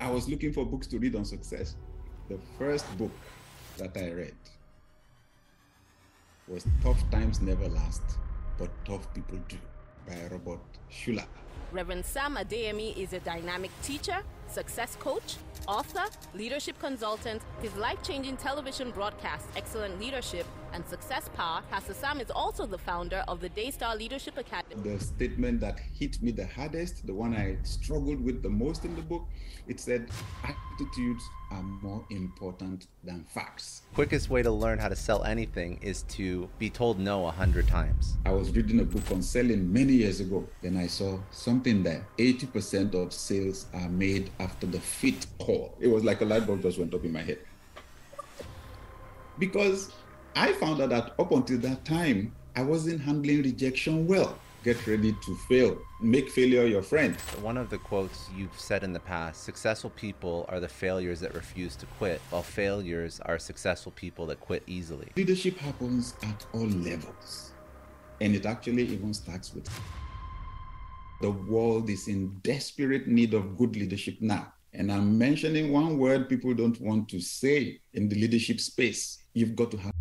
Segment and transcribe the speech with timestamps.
[0.00, 1.74] I was looking for books to read on success.
[2.28, 3.10] The first book
[3.78, 4.34] that I read
[6.46, 8.02] was Tough Times Never Last,
[8.58, 9.56] but Tough People Do
[10.06, 11.26] by Robert Schuller.
[11.72, 15.36] Reverend Sam Adeyemi is a dynamic teacher, success coach,
[15.66, 17.42] author, leadership consultant.
[17.60, 22.78] His life changing television broadcast, Excellent Leadership and Success Power, Pastor Sam is also the
[22.78, 24.82] founder of the Daystar Leadership Academy.
[24.82, 28.94] The statement that hit me the hardest, the one I struggled with the most in
[28.96, 29.24] the book,
[29.66, 30.08] it said,
[30.44, 33.82] Attitudes are more important than facts.
[33.94, 37.66] Quickest way to learn how to sell anything is to be told no a hundred
[37.68, 38.16] times.
[38.24, 40.46] I was reading a book on selling many years ago.
[40.62, 45.74] and I saw something there 80% of sales are made after the fit call.
[45.80, 47.38] It was like a light bulb just went up in my head.
[49.38, 49.92] Because
[50.36, 54.38] I found out that up until that time, I wasn't handling rejection well.
[54.64, 55.78] Get ready to fail.
[56.00, 57.14] Make failure your friend.
[57.42, 61.34] One of the quotes you've said in the past successful people are the failures that
[61.34, 65.08] refuse to quit, while failures are successful people that quit easily.
[65.16, 67.52] Leadership happens at all levels,
[68.20, 69.68] and it actually even starts with
[71.20, 74.52] the world is in desperate need of good leadership now.
[74.72, 79.18] And I'm mentioning one word people don't want to say in the leadership space.
[79.34, 79.97] You've got to have.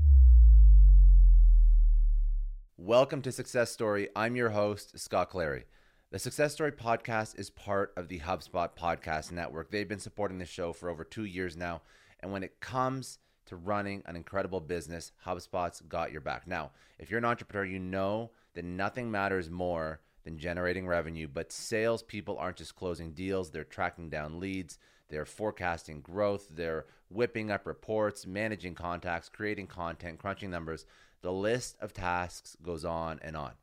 [2.87, 4.07] Welcome to Success Story.
[4.15, 5.65] I'm your host, Scott Clary.
[6.09, 9.69] The Success Story podcast is part of the HubSpot podcast network.
[9.69, 11.81] They've been supporting the show for over two years now.
[12.21, 16.47] And when it comes to running an incredible business, HubSpot's got your back.
[16.47, 21.51] Now, if you're an entrepreneur, you know that nothing matters more than generating revenue, but
[21.51, 24.79] salespeople aren't just closing deals, they're tracking down leads,
[25.09, 30.85] they're forecasting growth, they're whipping up reports, managing contacts, creating content, crunching numbers.
[31.21, 33.53] The list of tasks goes on and on.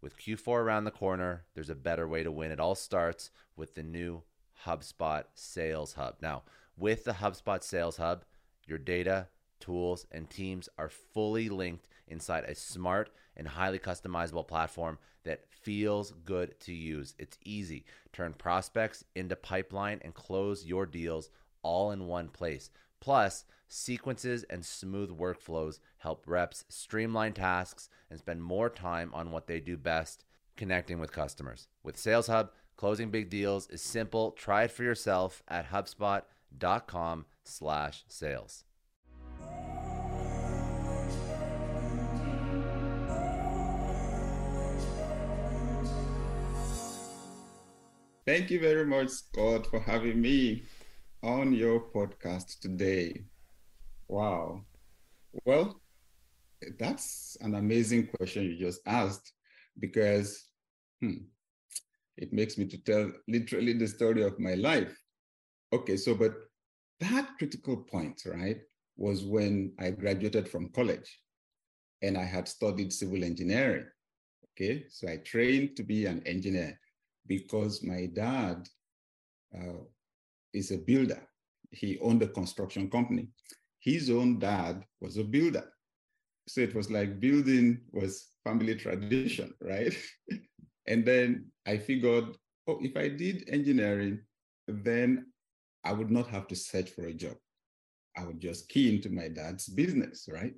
[0.00, 2.52] With Q4 around the corner, there's a better way to win.
[2.52, 4.22] It all starts with the new
[4.66, 6.16] HubSpot Sales Hub.
[6.20, 6.42] Now,
[6.76, 8.24] with the HubSpot Sales Hub,
[8.66, 9.28] your data,
[9.60, 16.12] tools, and teams are fully linked inside a smart and highly customizable platform that feels
[16.24, 17.14] good to use.
[17.18, 17.84] It's easy.
[18.12, 21.30] Turn prospects into pipeline and close your deals
[21.62, 22.70] all in one place.
[23.04, 29.46] Plus, sequences and smooth workflows help reps streamline tasks and spend more time on what
[29.46, 30.24] they do best,
[30.56, 31.68] connecting with customers.
[31.82, 34.30] With Sales Hub, closing big deals is simple.
[34.30, 38.64] Try it for yourself at HubSpot.com slash sales.
[48.26, 50.62] Thank you very much, Scott, for having me
[51.24, 53.24] on your podcast today.
[54.08, 54.60] Wow.
[55.46, 55.80] Well,
[56.78, 59.32] that's an amazing question you just asked
[59.78, 60.50] because
[61.00, 61.24] hmm,
[62.18, 64.94] it makes me to tell literally the story of my life.
[65.72, 66.34] Okay, so but
[67.00, 68.58] that critical point, right,
[68.96, 71.20] was when I graduated from college
[72.02, 73.86] and I had studied civil engineering.
[74.52, 76.78] Okay, so I trained to be an engineer
[77.26, 78.68] because my dad
[79.56, 79.84] uh,
[80.54, 81.20] is a builder.
[81.70, 83.28] He owned a construction company.
[83.80, 85.70] His own dad was a builder.
[86.48, 89.94] So it was like building was family tradition, right?
[90.86, 92.36] and then I figured,
[92.68, 94.20] oh, if I did engineering,
[94.68, 95.26] then
[95.84, 97.36] I would not have to search for a job.
[98.16, 100.54] I would just key into my dad's business, right?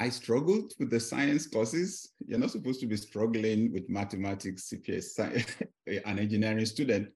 [0.00, 2.10] I struggled with the science courses.
[2.26, 5.00] You're not supposed to be struggling with mathematics if you're
[6.04, 7.08] an engineering student.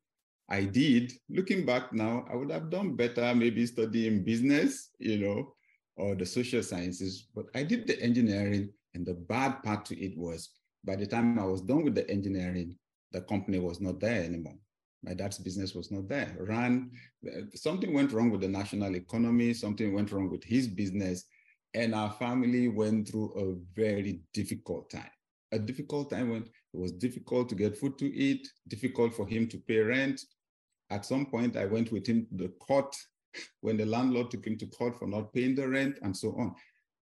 [0.50, 0.72] I mm.
[0.72, 1.12] did.
[1.28, 5.54] Looking back now, I would have done better maybe studying business, you know,
[5.96, 8.72] or the social sciences, but I did the engineering.
[8.94, 10.50] And the bad part to it was
[10.84, 12.76] by the time I was done with the engineering,
[13.12, 14.56] the company was not there anymore.
[15.04, 16.34] My dad's business was not there.
[16.40, 16.90] Ran,
[17.26, 21.26] uh, something went wrong with the national economy, something went wrong with his business
[21.76, 25.10] and our family went through a very difficult time.
[25.52, 29.46] A difficult time when it was difficult to get food to eat, difficult for him
[29.48, 30.20] to pay rent.
[30.90, 32.94] At some point, I went with him to the court
[33.60, 36.54] when the landlord took him to court for not paying the rent and so on.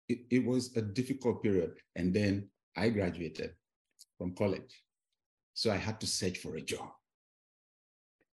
[0.09, 1.73] It, it was a difficult period.
[1.95, 3.51] And then I graduated
[4.17, 4.83] from college.
[5.53, 6.89] So I had to search for a job.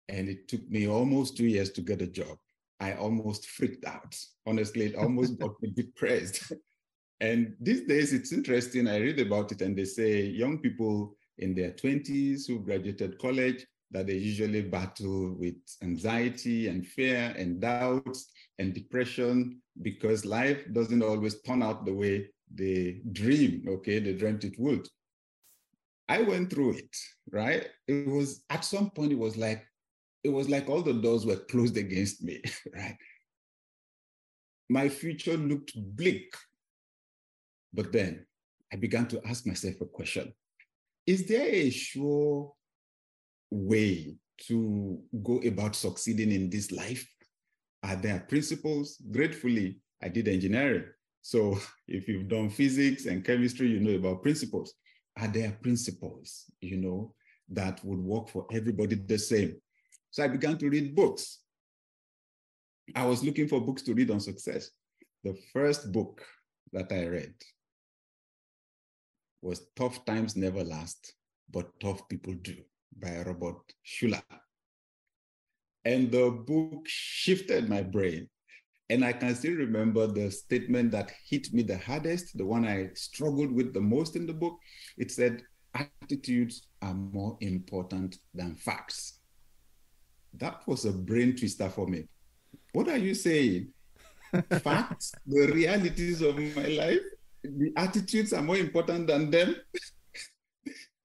[0.09, 2.37] And it took me almost two years to get a job.
[2.79, 4.15] I almost freaked out.
[4.45, 6.51] Honestly, it almost got me depressed.
[7.21, 8.87] And these days, it's interesting.
[8.87, 13.65] I read about it, and they say young people in their 20s who graduated college
[13.91, 21.03] that they usually battle with anxiety and fear and doubts and depression because life doesn't
[21.03, 23.99] always turn out the way they dream, okay?
[23.99, 24.87] They dreamt it would.
[26.07, 26.95] I went through it,
[27.31, 27.67] right?
[27.87, 29.65] It was at some point, it was like,
[30.23, 32.41] it was like all the doors were closed against me,
[32.73, 32.97] right?
[34.69, 36.33] My future looked bleak.
[37.73, 38.25] But then
[38.71, 40.33] I began to ask myself a question
[41.05, 42.54] Is there a sure
[43.51, 44.15] way
[44.47, 47.07] to go about succeeding in this life?
[47.83, 49.01] Are there principles?
[49.11, 50.85] Gratefully, I did engineering.
[51.21, 51.57] So
[51.87, 54.73] if you've done physics and chemistry, you know about principles.
[55.17, 57.13] Are there principles, you know,
[57.49, 59.55] that would work for everybody the same?
[60.11, 61.39] So I began to read books.
[62.95, 64.71] I was looking for books to read on success.
[65.23, 66.21] The first book
[66.73, 67.33] that I read
[69.41, 71.13] was Tough Times Never Last,
[71.49, 72.55] but Tough People Do
[72.95, 74.23] by Robert Schuller.
[75.83, 78.29] And the book shifted my brain.
[78.89, 82.89] And I can still remember the statement that hit me the hardest, the one I
[82.93, 84.57] struggled with the most in the book.
[84.97, 85.41] It said,
[85.73, 89.19] Attitudes are more important than facts.
[90.37, 92.05] That was a brain twister for me.
[92.73, 93.69] What are you saying?
[94.61, 97.01] facts, the realities of my life,
[97.43, 99.55] the attitudes are more important than them.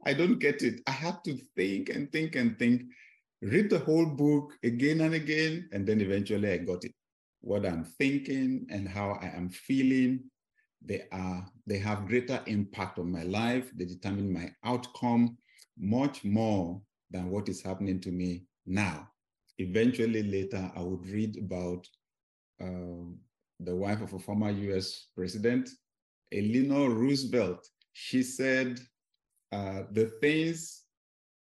[0.06, 0.80] I don't get it.
[0.86, 2.82] I have to think and think and think,
[3.42, 6.92] read the whole book again and again, and then eventually I got it.
[7.40, 10.24] What I'm thinking and how I am feeling,
[10.84, 13.70] they are they have greater impact on my life.
[13.74, 15.38] They determine my outcome
[15.78, 16.80] much more
[17.10, 19.08] than what is happening to me now.
[19.58, 21.86] Eventually, later, I would read about
[22.60, 23.18] um,
[23.58, 25.68] the wife of a former US president
[26.32, 28.78] Eleanor Roosevelt, she said,
[29.52, 30.84] uh, the things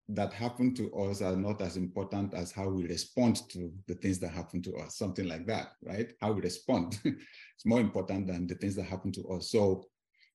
[0.10, 4.20] that happen to us are not as important as how we respond to the things
[4.20, 6.12] that happen to us, something like that, right?
[6.20, 7.00] How we respond.
[7.06, 9.50] it's more important than the things that happen to us.
[9.50, 9.86] So,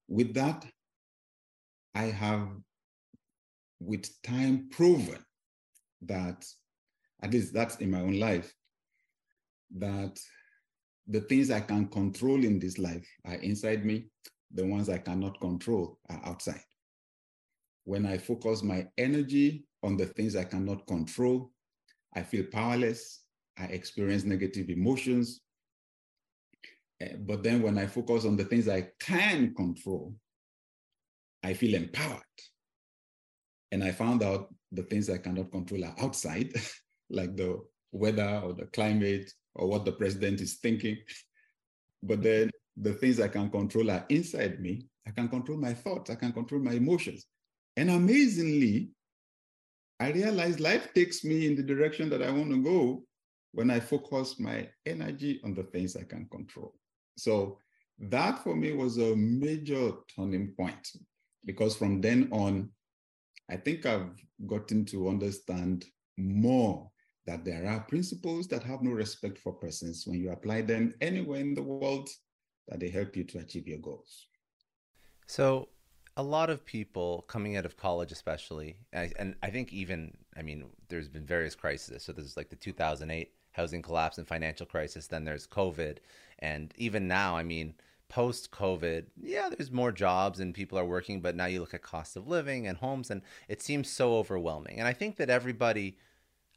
[0.08, 0.64] with that,
[1.94, 2.48] I have,
[3.78, 5.22] with time, proven
[6.02, 6.46] that,
[7.22, 8.54] at least that's in my own life,
[9.76, 10.18] that
[11.06, 14.08] the things I can control in this life are inside me
[14.52, 16.62] the ones I cannot control are outside.
[17.88, 21.50] When I focus my energy on the things I cannot control,
[22.14, 23.22] I feel powerless.
[23.56, 25.40] I experience negative emotions.
[27.00, 30.14] Eh, but then when I focus on the things I can control,
[31.42, 32.20] I feel empowered.
[33.72, 36.52] And I found out the things I cannot control are outside,
[37.08, 37.58] like the
[37.92, 40.98] weather or the climate or what the president is thinking.
[42.02, 44.88] But then the things I can control are inside me.
[45.06, 46.10] I can control my thoughts.
[46.10, 47.26] I can control my emotions.
[47.78, 48.90] And amazingly,
[50.00, 53.04] I realized life takes me in the direction that I want to go
[53.52, 56.74] when I focus my energy on the things I can control.
[57.16, 57.60] So
[58.00, 60.88] that for me was a major turning point
[61.44, 62.68] because from then on,
[63.48, 64.10] I think I've
[64.48, 65.84] gotten to understand
[66.16, 66.90] more
[67.28, 70.04] that there are principles that have no respect for persons.
[70.04, 72.08] When you apply them anywhere in the world,
[72.66, 74.26] that they help you to achieve your goals.
[75.28, 75.68] So,
[76.18, 80.16] a lot of people coming out of college, especially, and I, and I think even,
[80.36, 82.02] I mean, there's been various crises.
[82.02, 85.98] So, there's like the 2008 housing collapse and financial crisis, then there's COVID.
[86.40, 87.74] And even now, I mean,
[88.08, 91.82] post COVID, yeah, there's more jobs and people are working, but now you look at
[91.82, 94.78] cost of living and homes, and it seems so overwhelming.
[94.78, 95.96] And I think that everybody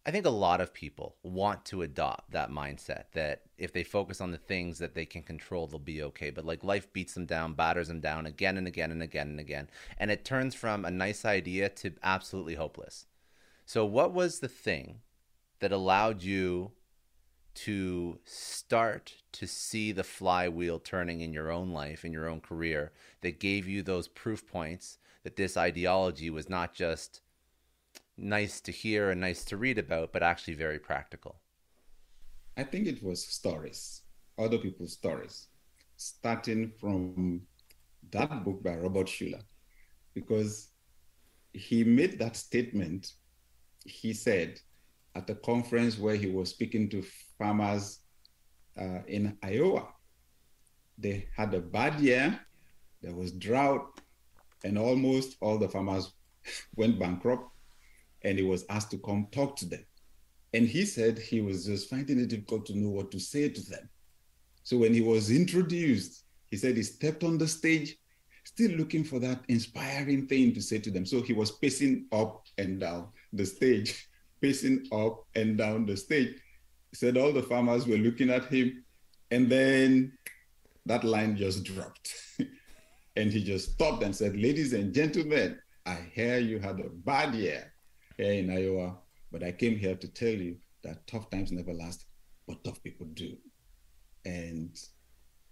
[0.04, 4.20] I think a lot of people want to adopt that mindset that if they focus
[4.20, 6.32] on the things that they can control, they'll be okay.
[6.32, 9.40] But like life beats them down, batters them down again and again and again and
[9.40, 9.70] again.
[10.00, 13.06] And it turns from a nice idea to absolutely hopeless.
[13.66, 15.02] So, what was the thing
[15.60, 16.72] that allowed you
[17.54, 22.92] to start to see the flywheel turning in your own life, in your own career,
[23.22, 27.22] that gave you those proof points that this ideology was not just
[28.18, 31.42] nice to hear and nice to read about, but actually very practical?
[32.58, 34.02] I think it was stories,
[34.38, 35.48] other people's stories,
[35.98, 37.42] starting from
[38.12, 39.42] that book by Robert Schuller,
[40.14, 40.70] because
[41.54, 43.14] he made that statement.
[43.86, 44.60] He said
[45.16, 47.04] at a conference where he was speaking to
[47.38, 48.00] farmers
[48.80, 49.88] uh, in Iowa,
[50.98, 52.40] they had a bad year,
[53.02, 54.00] there was drought,
[54.64, 56.14] and almost all the farmers
[56.76, 57.51] went bankrupt
[58.24, 59.86] and he was asked to come talk to them.
[60.54, 63.70] And he said he was just finding it difficult to know what to say to
[63.70, 63.90] them.
[64.64, 67.96] So when he was introduced, he said he stepped on the stage,
[68.44, 71.06] still looking for that inspiring thing to say to them.
[71.06, 74.10] So he was pacing up and down the stage,
[74.42, 76.36] pacing up and down the stage.
[76.92, 78.84] He said all the farmers were looking at him,
[79.32, 80.12] and then
[80.86, 82.14] that line just dropped.
[83.16, 87.34] and he just stopped and said, Ladies and gentlemen, I hear you had a bad
[87.34, 87.71] year
[88.18, 88.98] here in Iowa,
[89.32, 92.06] but I came here to tell you that tough times never last,
[92.48, 93.38] but tough people do.
[94.26, 94.78] And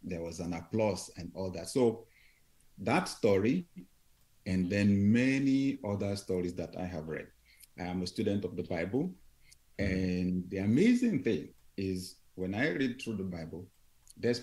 [0.03, 1.69] there was an applause and all that.
[1.69, 2.05] So
[2.79, 3.67] that story,
[4.45, 7.27] and then many other stories that I have read.
[7.79, 9.13] I am a student of the Bible.
[9.79, 9.93] Mm-hmm.
[9.93, 13.67] And the amazing thing is when I read through the Bible,
[14.17, 14.41] there's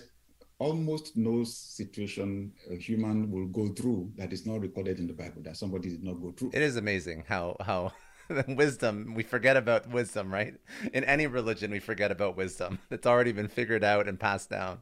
[0.59, 5.41] almost no situation a human will go through that is not recorded in the Bible
[5.43, 6.51] that somebody did not go through.
[6.53, 7.91] It is amazing how how
[8.47, 10.55] wisdom we forget about wisdom, right?
[10.93, 12.79] In any religion, we forget about wisdom.
[12.91, 14.79] It's already been figured out and passed down.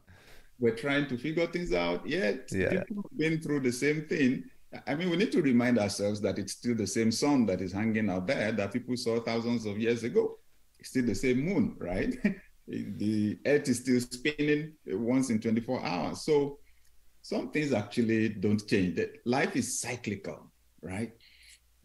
[0.58, 2.82] We're trying to figure things out, yet yeah.
[2.84, 4.44] people have been through the same thing.
[4.86, 7.72] I mean, we need to remind ourselves that it's still the same sun that is
[7.72, 10.38] hanging out there that people saw thousands of years ago.
[10.78, 12.14] It's still the same moon, right?
[12.68, 16.22] the earth is still spinning once in 24 hours.
[16.22, 16.58] So
[17.22, 19.00] some things actually don't change.
[19.24, 20.50] Life is cyclical,
[20.80, 21.12] right?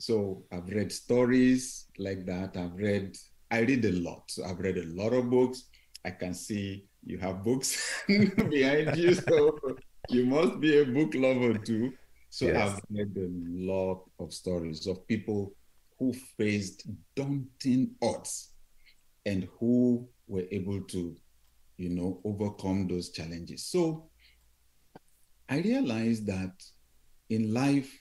[0.01, 2.57] So I've read stories like that.
[2.57, 3.15] I've read,
[3.51, 4.23] I read a lot.
[4.31, 5.65] So I've read a lot of books.
[6.03, 9.13] I can see you have books behind you.
[9.29, 9.59] So
[10.09, 11.93] you must be a book lover too.
[12.31, 12.57] So yes.
[12.57, 15.53] I've read a lot of stories of people
[15.99, 18.53] who faced daunting odds
[19.27, 21.15] and who were able to,
[21.77, 23.67] you know, overcome those challenges.
[23.67, 24.09] So
[25.47, 26.53] I realized that
[27.29, 28.00] in life,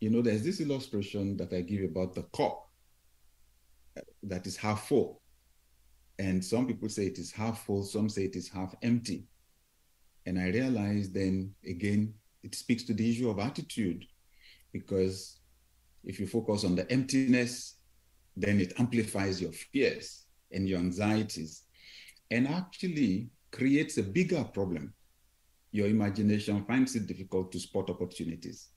[0.00, 2.68] you know, there's this illustration that I give about the cup
[4.22, 5.22] that is half full.
[6.18, 9.24] And some people say it is half full, some say it is half empty.
[10.26, 14.04] And I realized then again, it speaks to the issue of attitude
[14.72, 15.40] because
[16.04, 17.76] if you focus on the emptiness,
[18.36, 21.62] then it amplifies your fears and your anxieties
[22.30, 24.92] and actually creates a bigger problem.
[25.72, 28.68] Your imagination finds it difficult to spot opportunities.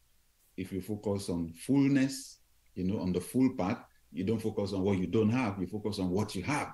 [0.59, 2.39] If you focus on fullness,
[2.75, 3.77] you know, on the full part,
[4.11, 6.73] you don't focus on what you don't have, you focus on what you have.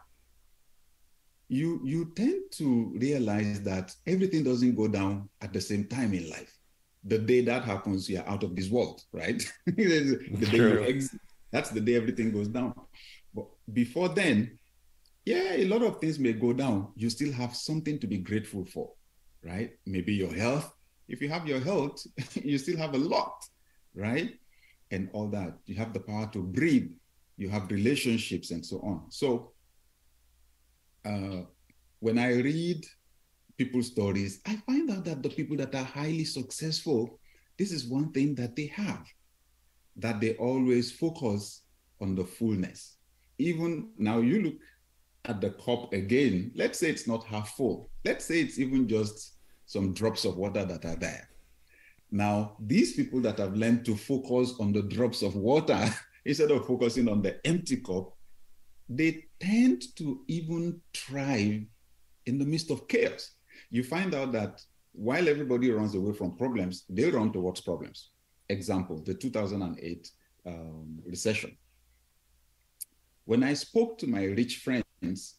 [1.48, 6.28] You you tend to realize that everything doesn't go down at the same time in
[6.30, 6.58] life.
[7.04, 9.40] The day that happens, you're out of this world, right?
[9.68, 12.74] the day exit, that's the day everything goes down.
[13.36, 14.58] But before then,
[15.26, 16.92] yeah, a lot of things may go down.
[16.96, 18.94] You still have something to be grateful for,
[19.44, 19.72] right?
[19.86, 20.74] Maybe your health.
[21.08, 23.46] If you have your health, you still have a lot,
[23.96, 24.36] right?
[24.92, 25.58] And all that.
[25.66, 26.92] You have the power to breathe.
[27.38, 29.06] You have relationships and so on.
[29.10, 29.52] So,
[31.04, 31.42] uh,
[32.00, 32.86] when I read
[33.58, 37.20] people's stories, I find out that the people that are highly successful,
[37.58, 39.06] this is one thing that they have,
[39.98, 41.64] that they always focus
[42.02, 42.98] on the fullness.
[43.38, 44.56] Even now, you look
[45.26, 47.90] at the cup again, let's say it's not half full.
[48.04, 49.34] Let's say it's even just
[49.66, 51.28] some drops of water that are there.
[52.16, 55.86] Now, these people that have learned to focus on the drops of water
[56.26, 58.16] instead of focusing on the empty cup,
[58.88, 61.64] they tend to even thrive
[62.26, 63.34] in the midst of chaos.
[63.70, 64.62] You find out that
[64.94, 68.12] while everybody runs away from problems, they run towards problems.
[68.48, 70.10] Example, the 2008
[70.46, 71.58] um, recession.
[73.26, 75.36] When I spoke to my rich friends,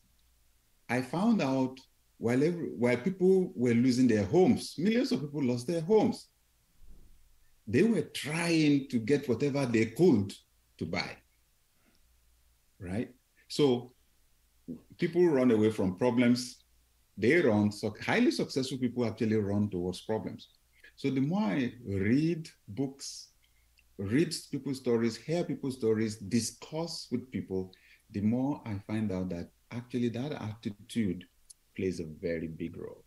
[0.91, 1.81] I found out
[2.19, 6.29] while, every, while people were losing their homes, millions of people lost their homes.
[7.67, 10.33] They were trying to get whatever they could
[10.79, 11.17] to buy.
[12.79, 13.11] Right?
[13.49, 13.93] So
[14.99, 16.63] people run away from problems.
[17.19, 20.49] They run, so highly successful people actually run towards problems.
[20.97, 23.29] So the more I read books,
[23.99, 27.73] read people's stories, hear people's stories, discuss with people,
[28.11, 31.25] the more I find out that actually that attitude
[31.75, 33.06] plays a very big role.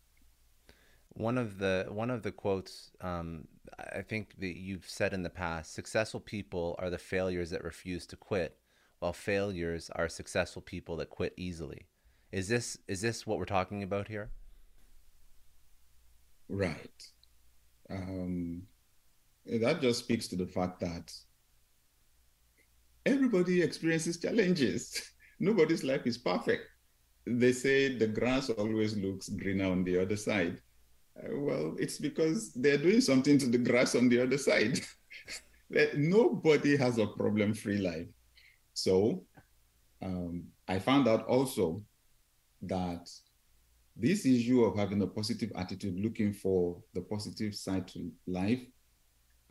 [1.19, 3.45] One of the one of the quotes um,
[3.93, 8.05] I think that you've said in the past: successful people are the failures that refuse
[8.07, 8.57] to quit,
[8.99, 11.87] while failures are successful people that quit easily.
[12.31, 14.29] Is this is this what we're talking about here?
[16.47, 17.03] Right.
[17.89, 18.63] Um,
[19.45, 21.13] that just speaks to the fact that
[23.05, 25.11] everybody experiences challenges.
[25.41, 26.63] Nobody's life is perfect.
[27.25, 30.61] They say the grass always looks greener on the other side.
[31.27, 34.79] Well, it's because they're doing something to the grass on the other side.
[35.95, 38.07] Nobody has a problem free life.
[38.73, 39.25] So
[40.01, 41.83] um, I found out also
[42.61, 43.09] that
[43.95, 48.61] this issue of having a positive attitude, looking for the positive side to life,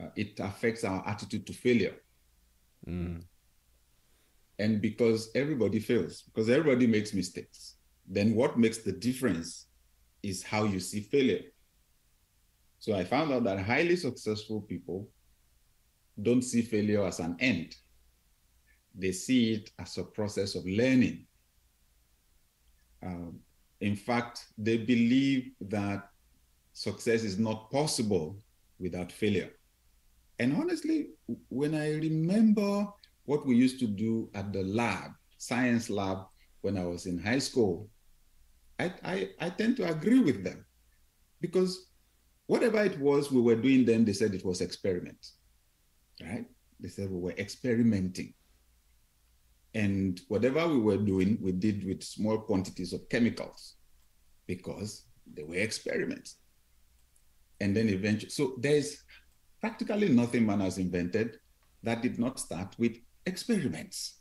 [0.00, 1.96] uh, it affects our attitude to failure.
[2.88, 3.22] Mm.
[4.58, 7.76] And because everybody fails, because everybody makes mistakes,
[8.08, 9.66] then what makes the difference
[10.22, 11.42] is how you see failure.
[12.78, 15.08] So I found out that highly successful people
[16.22, 17.76] don't see failure as an end,
[18.94, 21.26] they see it as a process of learning.
[23.02, 23.38] Um,
[23.80, 26.08] in fact, they believe that
[26.72, 28.36] success is not possible
[28.80, 29.50] without failure.
[30.40, 31.10] And honestly,
[31.48, 32.86] when I remember
[33.24, 36.18] what we used to do at the lab, science lab,
[36.62, 37.88] when I was in high school,
[38.78, 40.64] I, I, I tend to agree with them
[41.40, 41.87] because
[42.48, 45.24] whatever it was we were doing then, they said it was experiment,
[46.20, 46.46] right?
[46.80, 48.34] They said we were experimenting.
[49.74, 53.74] And whatever we were doing, we did with small quantities of chemicals
[54.46, 56.36] because they were experiments.
[57.60, 59.04] And then eventually, so there's
[59.60, 61.38] practically nothing man has invented
[61.82, 64.20] that did not start with experiments.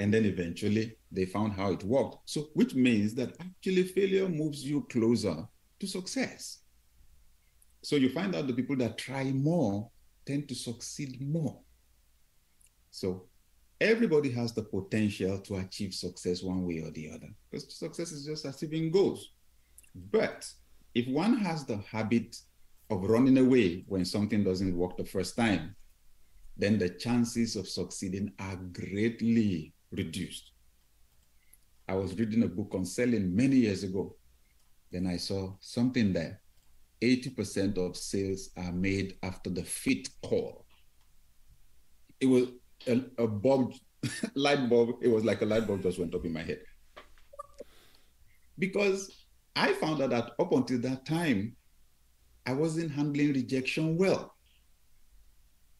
[0.00, 2.28] And then eventually they found how it worked.
[2.28, 5.46] So, which means that actually failure moves you closer
[5.78, 6.62] to success.
[7.86, 9.88] So, you find out the people that try more
[10.26, 11.56] tend to succeed more.
[12.90, 13.28] So,
[13.80, 18.26] everybody has the potential to achieve success one way or the other because success is
[18.26, 19.34] just achieving goals.
[20.10, 20.52] But
[20.96, 22.36] if one has the habit
[22.90, 25.76] of running away when something doesn't work the first time,
[26.56, 30.50] then the chances of succeeding are greatly reduced.
[31.86, 34.16] I was reading a book on selling many years ago.
[34.90, 36.40] Then I saw something there
[37.02, 40.64] 80% of sales are made after the fifth call.
[42.20, 42.48] It was
[42.86, 43.74] a, a bulb,
[44.34, 46.60] light bulb, it was like a light bulb just went up in my head.
[48.58, 49.24] Because
[49.54, 51.56] I found out that up until that time,
[52.46, 54.34] I wasn't handling rejection well.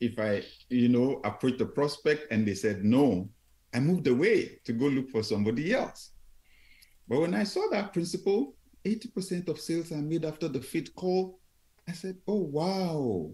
[0.01, 3.31] If I, you know, approached the prospect and they said no,
[3.73, 6.11] I moved away to go look for somebody else.
[7.09, 8.56] But when I saw that principle,
[8.87, 11.41] 80% of sales are made after the fit call,
[11.89, 13.31] I said, oh, wow.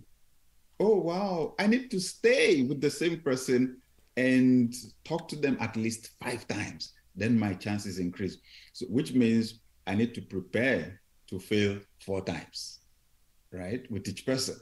[0.81, 1.55] Oh, wow.
[1.59, 3.79] I need to stay with the same person
[4.17, 6.95] and talk to them at least five times.
[7.15, 8.39] Then my chances increase.
[8.73, 12.81] So, which means I need to prepare to fail four times,
[13.53, 13.91] right?
[13.91, 14.57] With each person.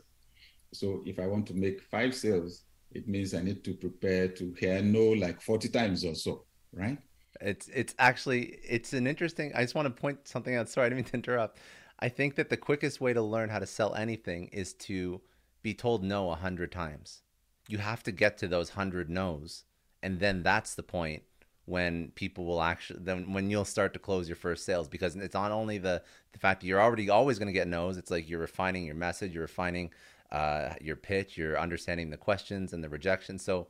[0.73, 4.55] So if I want to make five sales, it means I need to prepare to
[4.59, 6.99] hear no like 40 times or so, right?
[7.41, 10.69] It's it's actually it's an interesting I just want to point something out.
[10.71, 11.59] Sorry, I didn't mean to interrupt.
[11.99, 15.21] I think that the quickest way to learn how to sell anything is to
[15.63, 17.23] be told no a hundred times.
[17.69, 19.65] You have to get to those hundred no's,
[20.03, 21.23] and then that's the point
[21.67, 25.35] when people will actually then when you'll start to close your first sales because it's
[25.35, 27.97] not only the the fact that you're already always going to get no's.
[27.97, 29.91] It's like you're refining your message, you're refining
[30.33, 33.43] uh, your pitch, you're understanding the questions and the rejections.
[33.43, 33.69] So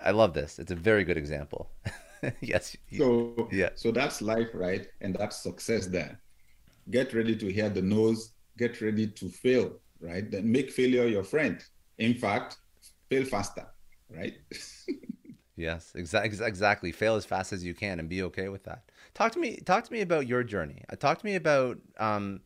[0.00, 0.58] I love this.
[0.58, 1.70] It's a very good example.
[2.40, 2.76] yes.
[2.96, 3.70] So yeah.
[3.74, 4.86] So that's life, right?
[5.00, 6.20] And that's success there.
[6.90, 8.32] Get ready to hear the no's.
[8.58, 10.30] Get ready to fail, right?
[10.30, 11.62] Then make failure your friend.
[11.98, 12.58] In fact,
[13.10, 13.66] fail faster,
[14.10, 14.34] right?
[15.56, 16.46] yes, exactly.
[16.46, 16.92] Exactly.
[16.92, 18.90] Fail as fast as you can and be okay with that.
[19.14, 19.56] Talk to me.
[19.58, 20.82] Talk to me about your journey.
[20.90, 22.40] Uh, talk to me about, um,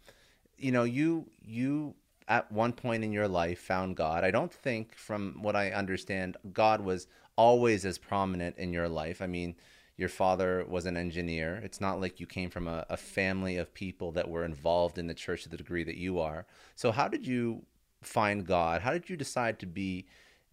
[0.57, 1.95] you know, you you
[2.29, 4.25] at one point in your life found God.
[4.25, 7.09] I don't think, from what I understand, God was
[7.40, 9.22] always as prominent in your life.
[9.22, 9.55] I mean,
[9.96, 11.59] your father was an engineer.
[11.64, 15.07] It's not like you came from a, a, family of people that were involved in
[15.07, 16.44] the church to the degree that you are.
[16.76, 17.64] So, how did you
[18.03, 18.83] find God?
[18.83, 20.07] How did you decide to be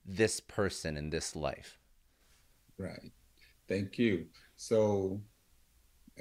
[0.06, 1.78] this person in this life?
[2.78, 3.12] Right.
[3.68, 4.28] Thank you.
[4.56, 5.20] So,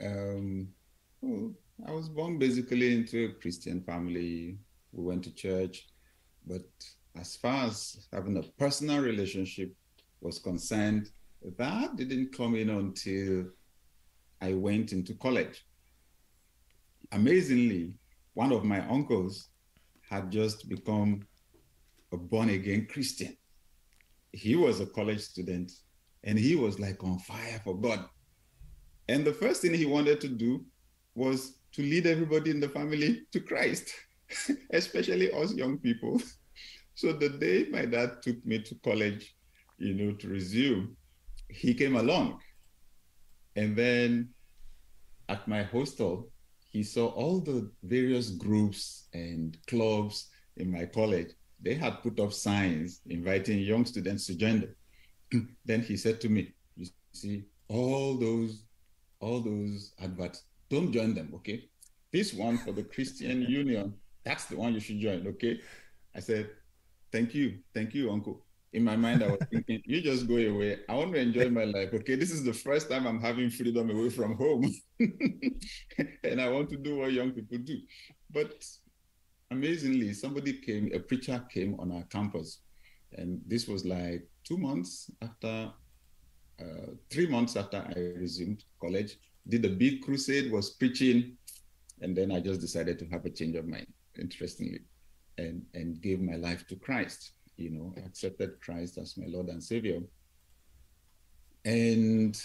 [0.03, 0.69] um,
[1.21, 1.53] well,
[1.87, 4.59] I was born basically into a Christian family
[4.93, 5.87] we went to church.
[6.45, 6.67] But
[7.15, 9.73] as far as having a personal relationship
[10.21, 11.11] was concerned,
[11.59, 13.47] that didn't come in until
[14.41, 15.65] I went into college.
[17.13, 17.95] Amazingly,
[18.35, 19.49] one of my uncles
[20.09, 21.27] had just become
[22.13, 23.37] a born again Christian.
[24.33, 25.73] He was a college student
[26.25, 28.05] and he was like on fire for God.
[29.09, 30.65] And the first thing he wanted to do
[31.15, 33.91] was to lead everybody in the family to Christ.
[34.73, 36.21] especially us young people.
[36.95, 39.36] So the day my dad took me to college,
[39.79, 40.97] you know, to resume,
[41.49, 42.41] he came along.
[43.57, 44.31] And then
[45.29, 46.31] at my hostel,
[46.71, 51.31] he saw all the various groups and clubs in my college.
[51.63, 55.49] They had put up signs inviting young students to join them.
[55.65, 58.65] then he said to me, You see, all those,
[59.21, 60.45] all those adverts.
[60.69, 61.69] Don't join them, okay?
[62.13, 65.61] This one for the Christian Union, that's the one you should join, okay?
[66.15, 66.51] I said,
[67.13, 68.46] thank you, thank you, uncle.
[68.77, 70.81] In my mind, I was thinking, you just go away.
[70.87, 71.95] I want to enjoy my life.
[71.95, 74.71] Okay, this is the first time I'm having freedom away from home.
[75.01, 77.79] and I want to do what young people do.
[78.31, 78.63] But
[79.51, 82.59] amazingly, somebody came, a preacher came on our campus.
[83.15, 85.73] And this was like two months after,
[86.61, 89.17] uh, three months after I resumed college.
[89.49, 91.39] Did a big crusade, was preaching.
[92.03, 93.87] And then I just decided to have a change of mind,
[94.19, 94.81] interestingly,
[95.39, 99.63] and, and gave my life to Christ, you know, accepted Christ as my Lord and
[99.63, 100.01] Savior.
[101.65, 102.41] And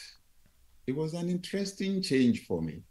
[0.88, 2.82] it was an interesting change for me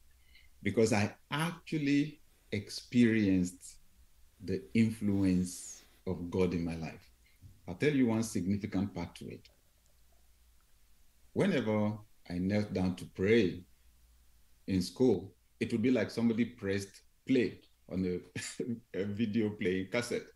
[0.62, 2.20] because I actually
[2.52, 3.76] experienced
[4.44, 7.10] the influence of God in my life.
[7.68, 9.48] I'll tell you one significant part to it.
[11.32, 11.92] Whenever
[12.28, 13.62] I knelt down to pray
[14.66, 20.26] in school, it would be like somebody pressed play on a, a video playing cassette.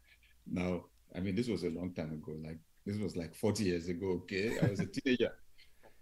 [0.47, 2.37] Now, I mean, this was a long time ago.
[2.45, 4.21] Like this was like 40 years ago.
[4.23, 5.33] Okay, I was a teenager.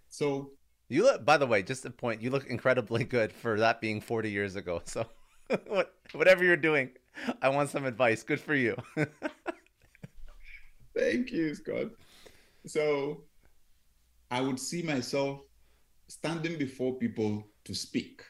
[0.09, 0.51] So
[0.89, 1.25] you look.
[1.25, 2.21] By the way, just a point.
[2.21, 4.81] You look incredibly good for that being 40 years ago.
[4.85, 5.05] So,
[5.67, 6.91] what, whatever you're doing,
[7.41, 8.21] I want some advice.
[8.21, 8.75] Good for you.
[10.95, 11.87] Thank you, Scott.
[12.67, 13.23] So,
[14.29, 15.39] I would see myself
[16.07, 18.21] standing before people to speak,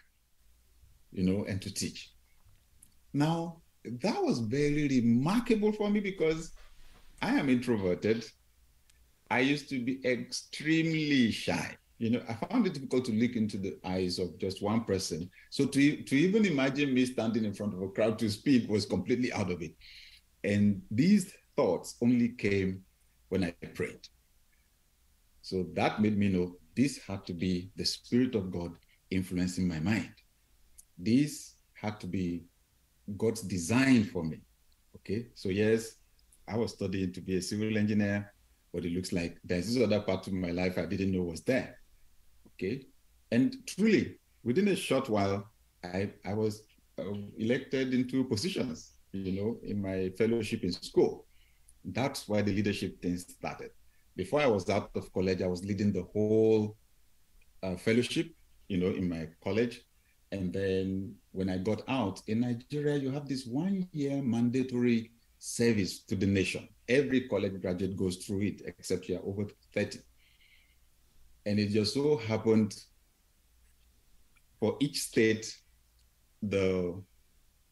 [1.12, 2.14] you know, and to teach.
[3.14, 6.54] Now, that was very remarkable for me because
[7.24, 8.26] I am introverted.
[9.32, 11.78] I used to be extremely shy.
[11.98, 15.30] You know, I found it difficult to look into the eyes of just one person.
[15.50, 18.86] So to, to even imagine me standing in front of a crowd to speak was
[18.86, 19.74] completely out of it.
[20.44, 22.84] And these thoughts only came
[23.30, 24.06] when I prayed.
[25.42, 28.74] So that made me know this had to be the Spirit of God
[29.12, 30.14] influencing my mind.
[30.98, 32.44] This had to be
[33.16, 34.42] God's design for me.
[34.98, 35.96] Okay, so yes,
[36.54, 38.32] I was studying to be a civil engineer,
[38.72, 41.42] but it looks like there's this other part of my life I didn't know was
[41.42, 41.80] there.
[42.54, 42.86] Okay,
[43.32, 45.50] and truly, within a short while,
[45.84, 46.62] I I was
[47.00, 47.06] uh,
[47.40, 51.26] elected into positions, you know, in my fellowship in school.
[51.84, 53.72] That's why the leadership thing started.
[54.16, 56.78] Before I was out of college, I was leading the whole
[57.64, 58.28] uh, fellowship,
[58.68, 59.82] you know, in my college.
[60.32, 65.12] And then when I got out in Nigeria, you have this one year mandatory
[65.44, 66.68] service to the nation.
[66.88, 70.00] Every college graduate goes through it, except you're over 30.
[71.46, 72.74] And it just so happened
[74.60, 75.54] for each state,
[76.42, 77.02] the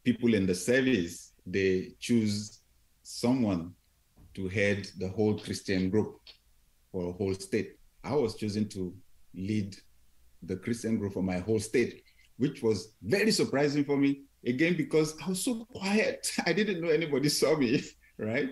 [0.04, 2.60] people in the service, they choose
[3.02, 3.72] someone
[4.34, 6.20] to head the whole Christian group
[6.90, 7.78] for a whole state.
[8.04, 8.94] I was chosen to
[9.34, 9.76] lead
[10.42, 12.02] the Christian group for my whole state
[12.42, 14.22] which was very surprising for me.
[14.46, 16.30] Again, because I was so quiet.
[16.46, 17.82] I didn't know anybody saw me,
[18.18, 18.50] right?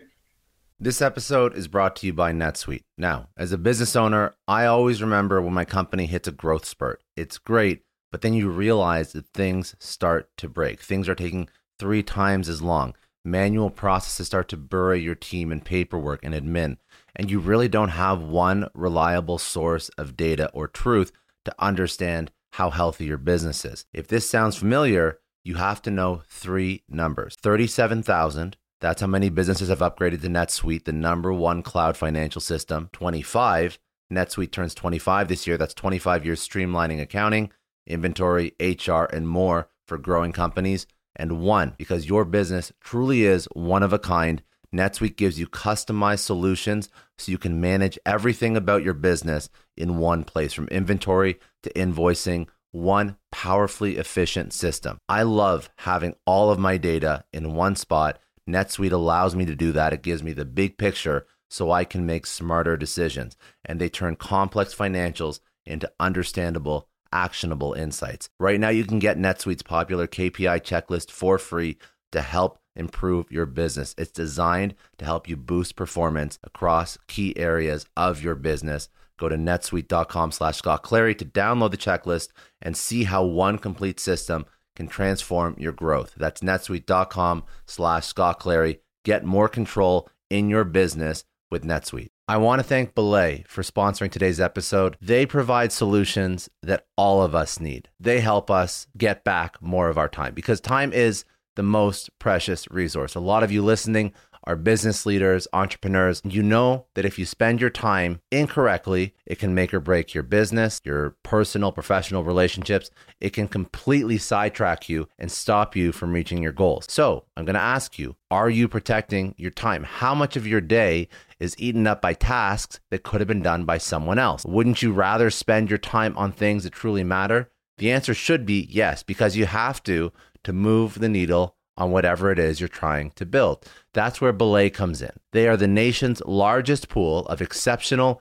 [0.78, 2.84] This episode is brought to you by NetSuite.
[2.96, 7.02] Now, as a business owner, I always remember when my company hits a growth spurt.
[7.16, 10.80] It's great, but then you realize that things start to break.
[10.80, 12.94] Things are taking three times as long.
[13.24, 16.78] Manual processes start to bury your team in paperwork and admin,
[17.14, 21.12] and you really don't have one reliable source of data or truth
[21.44, 23.84] to understand how healthy your business is.
[23.92, 28.56] If this sounds familiar, you have to know three numbers 37,000.
[28.80, 32.88] That's how many businesses have upgraded to NetSuite, the number one cloud financial system.
[32.92, 33.78] 25.
[34.10, 35.58] NetSuite turns 25 this year.
[35.58, 37.52] That's 25 years streamlining accounting,
[37.86, 40.86] inventory, HR, and more for growing companies.
[41.14, 44.42] And one, because your business truly is one of a kind,
[44.74, 50.24] NetSuite gives you customized solutions so you can manage everything about your business in one
[50.24, 54.98] place from inventory to invoicing, one powerfully efficient system.
[55.08, 58.18] I love having all of my data in one spot.
[58.48, 59.92] NetSuite allows me to do that.
[59.92, 63.36] It gives me the big picture so I can make smarter decisions.
[63.64, 68.28] And they turn complex financials into understandable, actionable insights.
[68.38, 71.76] Right now, you can get NetSuite's popular KPI checklist for free
[72.12, 73.94] to help improve your business.
[73.98, 78.88] It's designed to help you boost performance across key areas of your business.
[79.20, 82.28] Go to netsuite.com slash Scott Clary to download the checklist
[82.62, 86.14] and see how one complete system can transform your growth.
[86.16, 88.80] That's netsuite.com slash Scott Clary.
[89.04, 92.08] Get more control in your business with NetSuite.
[92.26, 94.96] I want to thank Belay for sponsoring today's episode.
[95.02, 97.90] They provide solutions that all of us need.
[97.98, 102.66] They help us get back more of our time because time is the most precious
[102.70, 103.14] resource.
[103.14, 104.12] A lot of you listening
[104.44, 106.22] are business leaders, entrepreneurs.
[106.24, 110.22] You know that if you spend your time incorrectly, it can make or break your
[110.22, 112.90] business, your personal, professional relationships.
[113.20, 116.86] It can completely sidetrack you and stop you from reaching your goals.
[116.88, 119.82] So I'm going to ask you are you protecting your time?
[119.82, 121.08] How much of your day
[121.38, 124.44] is eaten up by tasks that could have been done by someone else?
[124.44, 127.50] Wouldn't you rather spend your time on things that truly matter?
[127.78, 130.12] The answer should be yes, because you have to
[130.44, 133.64] to move the needle on whatever it is you're trying to build.
[133.94, 135.12] That's where Belay comes in.
[135.32, 138.20] They are the nation's largest pool of exceptional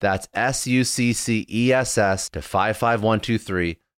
[0.00, 3.78] that's S U C C E S S to 55123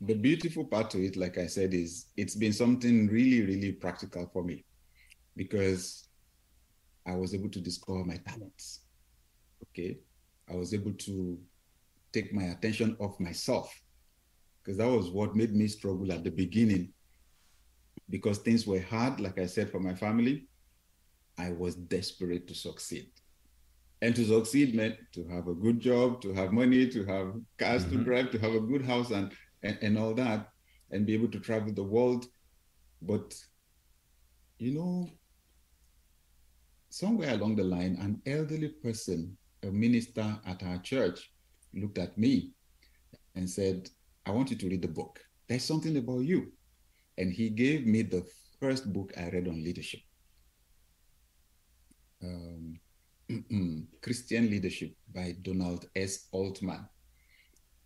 [0.02, 4.30] The beautiful part to it, like I said, is it's been something really, really practical
[4.32, 4.66] for me
[5.36, 6.08] because
[7.06, 8.82] I was able to discover my talents.
[9.70, 9.98] Okay.
[10.50, 11.40] I was able to
[12.14, 13.74] take my attention off myself
[14.62, 16.94] because that was what made me struggle at the beginning
[18.10, 20.48] because things were hard, like I said, for my family.
[21.38, 23.10] I was desperate to succeed.
[24.02, 27.84] And to succeed meant to have a good job, to have money, to have cars
[27.84, 27.98] mm-hmm.
[27.98, 29.32] to drive, to have a good house and,
[29.64, 30.50] and, and all that,
[30.92, 32.28] and be able to travel the world.
[33.02, 33.34] But,
[34.60, 35.10] you know,
[36.90, 41.32] somewhere along the line, an elderly person, a minister at our church,
[41.74, 42.52] looked at me
[43.36, 43.90] and said,
[44.26, 45.20] I want you to read the book.
[45.48, 46.52] There's something about you.
[47.18, 48.26] And he gave me the
[48.60, 50.02] first book I read on leadership.
[52.24, 52.80] Um,
[54.02, 56.28] Christian Leadership by Donald S.
[56.32, 56.88] Altman.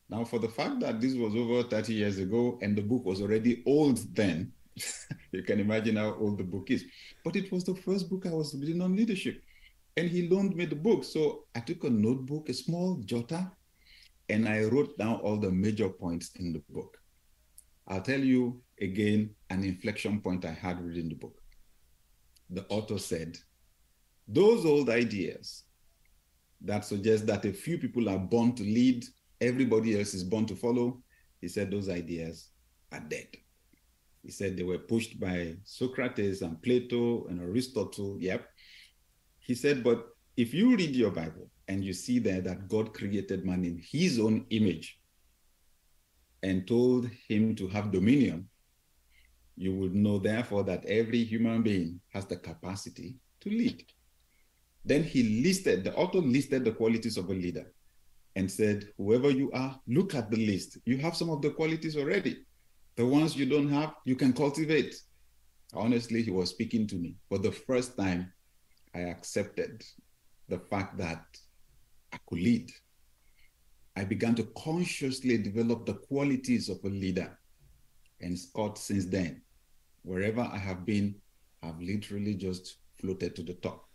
[0.09, 3.21] Now, for the fact that this was over 30 years ago and the book was
[3.21, 4.51] already old then,
[5.31, 6.85] you can imagine how old the book is.
[7.23, 9.41] But it was the first book I was reading on leadership.
[9.97, 11.03] And he loaned me the book.
[11.03, 13.49] So I took a notebook, a small jotter,
[14.29, 16.97] and I wrote down all the major points in the book.
[17.87, 21.41] I'll tell you again an inflection point I had reading the book.
[22.49, 23.37] The author said,
[24.27, 25.63] those old ideas
[26.61, 29.05] that suggest that a few people are born to lead,
[29.39, 31.01] everybody else is born to follow,
[31.39, 32.49] he said those ideas
[32.91, 33.27] are dead.
[34.23, 38.17] He said they were pushed by Socrates and Plato and Aristotle.
[38.19, 38.47] Yep.
[39.39, 40.05] He said, but
[40.37, 44.19] if you read your Bible and you see there that God created man in his
[44.19, 44.99] own image
[46.43, 48.47] and told him to have dominion,
[49.57, 53.83] you would know therefore that every human being has the capacity to lead.
[54.83, 57.71] Then he listed, the author listed the qualities of a leader
[58.35, 60.77] and said, whoever you are, look at the list.
[60.85, 62.37] You have some of the qualities already.
[62.95, 64.95] The ones you don't have, you can cultivate.
[65.73, 67.15] Honestly, he was speaking to me.
[67.29, 68.31] For the first time,
[68.95, 69.83] I accepted
[70.49, 71.23] the fact that
[72.11, 72.71] I could lead.
[73.95, 77.37] I began to consciously develop the qualities of a leader.
[78.19, 79.41] And Scott, since then,
[80.03, 81.15] wherever I have been,
[81.63, 83.87] I've literally just floated to the top.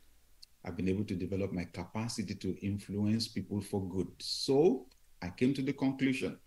[0.67, 4.09] I've been able to develop my capacity to influence people for good.
[4.19, 4.87] So
[5.23, 6.39] I came to the conclusion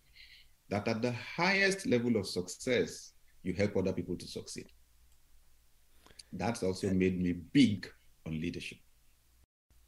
[0.69, 4.67] that at the highest level of success, you help other people to succeed.
[6.33, 7.89] That's also made me big
[8.25, 8.77] on leadership.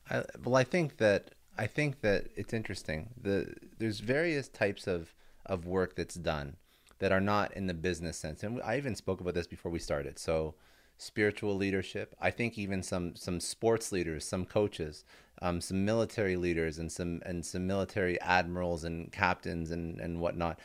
[0.10, 3.10] I, well, I think that I think that it's interesting.
[3.22, 5.14] The there's various types of
[5.46, 6.56] of work that's done
[7.00, 9.80] that are not in the business sense, and I even spoke about this before we
[9.80, 10.18] started.
[10.18, 10.56] So,
[11.02, 12.16] spiritual leadership.
[12.22, 15.04] I think even some some sports leaders, some coaches,
[15.42, 20.60] um, some military leaders, and some and some military admirals and captains and and whatnot.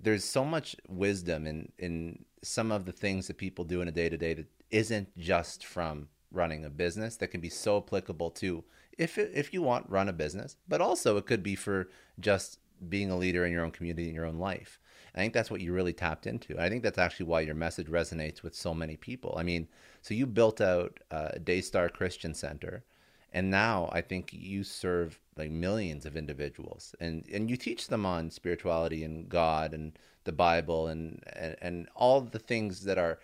[0.00, 3.92] There's so much wisdom in in some of the things that people do in a
[3.92, 8.30] day to day that isn't just from running a business that can be so applicable
[8.30, 8.64] to
[8.96, 11.88] if if you want run a business, but also it could be for
[12.20, 14.78] just being a leader in your own community in your own life.
[15.14, 16.58] I think that's what you really tapped into.
[16.58, 19.34] I think that's actually why your message resonates with so many people.
[19.36, 19.68] I mean,
[20.00, 22.84] so you built out uh, Daystar Christian Center,
[23.32, 28.06] and now I think you serve like millions of individuals, and and you teach them
[28.06, 33.18] on spirituality and God and the Bible and and, and all the things that are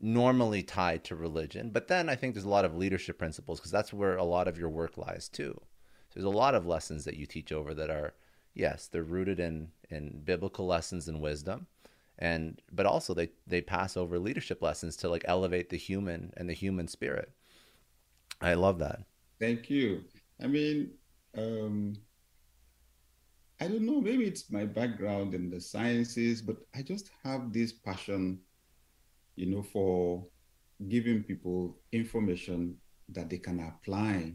[0.00, 1.70] normally tied to religion.
[1.70, 4.48] But then I think there's a lot of leadership principles because that's where a lot
[4.48, 5.54] of your work lies too.
[6.08, 8.14] So there's a lot of lessons that you teach over that are,
[8.56, 11.66] yes, they're rooted in in biblical lessons and wisdom,
[12.18, 16.48] and but also they they pass over leadership lessons to like elevate the human and
[16.48, 17.30] the human spirit.
[18.40, 19.02] I love that.
[19.38, 20.04] Thank you.
[20.42, 20.90] I mean,
[21.36, 21.94] um,
[23.60, 24.00] I don't know.
[24.00, 28.40] Maybe it's my background in the sciences, but I just have this passion
[29.36, 30.26] you know, for
[30.88, 32.76] giving people information
[33.10, 34.34] that they can apply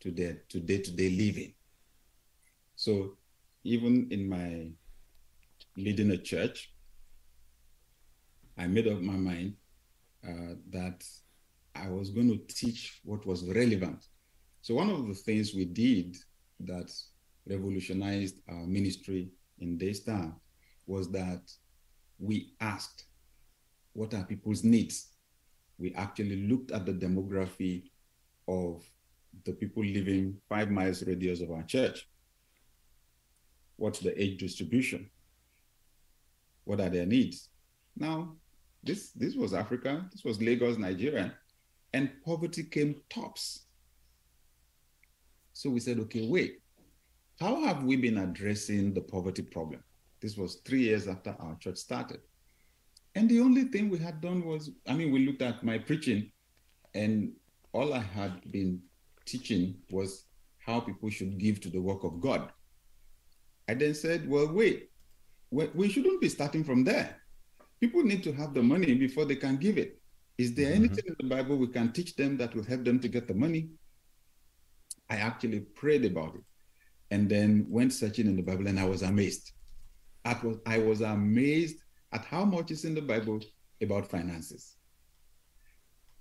[0.00, 1.54] to their to day-to-day living.
[2.74, 3.16] So
[3.64, 4.70] even in my
[5.76, 6.72] leading a church,
[8.58, 9.54] I made up my mind
[10.26, 11.04] uh, that
[11.74, 14.04] I was going to teach what was relevant.
[14.62, 16.16] So one of the things we did
[16.60, 16.92] that
[17.46, 20.32] revolutionized our ministry in Daystar
[20.86, 21.40] was that
[22.18, 23.04] we asked
[23.92, 25.08] what are people's needs?
[25.78, 27.84] We actually looked at the demography
[28.46, 28.84] of
[29.44, 32.08] the people living five miles radius of our church.
[33.80, 35.08] What's the age distribution?
[36.64, 37.48] What are their needs?
[37.96, 38.36] Now,
[38.84, 41.32] this this was Africa, this was Lagos, Nigeria,
[41.94, 43.64] and poverty came tops.
[45.54, 46.60] So we said, okay, wait,
[47.40, 49.82] how have we been addressing the poverty problem?
[50.20, 52.20] This was three years after our church started.
[53.14, 56.30] And the only thing we had done was, I mean, we looked at my preaching,
[56.92, 57.32] and
[57.72, 58.82] all I had been
[59.24, 60.26] teaching was
[60.58, 62.52] how people should give to the work of God.
[63.70, 64.90] I then said, well, wait,
[65.52, 67.16] we shouldn't be starting from there.
[67.80, 70.02] People need to have the money before they can give it.
[70.38, 70.84] Is there mm-hmm.
[70.86, 73.34] anything in the Bible we can teach them that will help them to get the
[73.34, 73.68] money?
[75.08, 76.42] I actually prayed about it
[77.12, 79.52] and then went searching in the Bible, and I was amazed.
[80.42, 81.76] Was, I was amazed
[82.10, 83.38] at how much is in the Bible
[83.80, 84.74] about finances.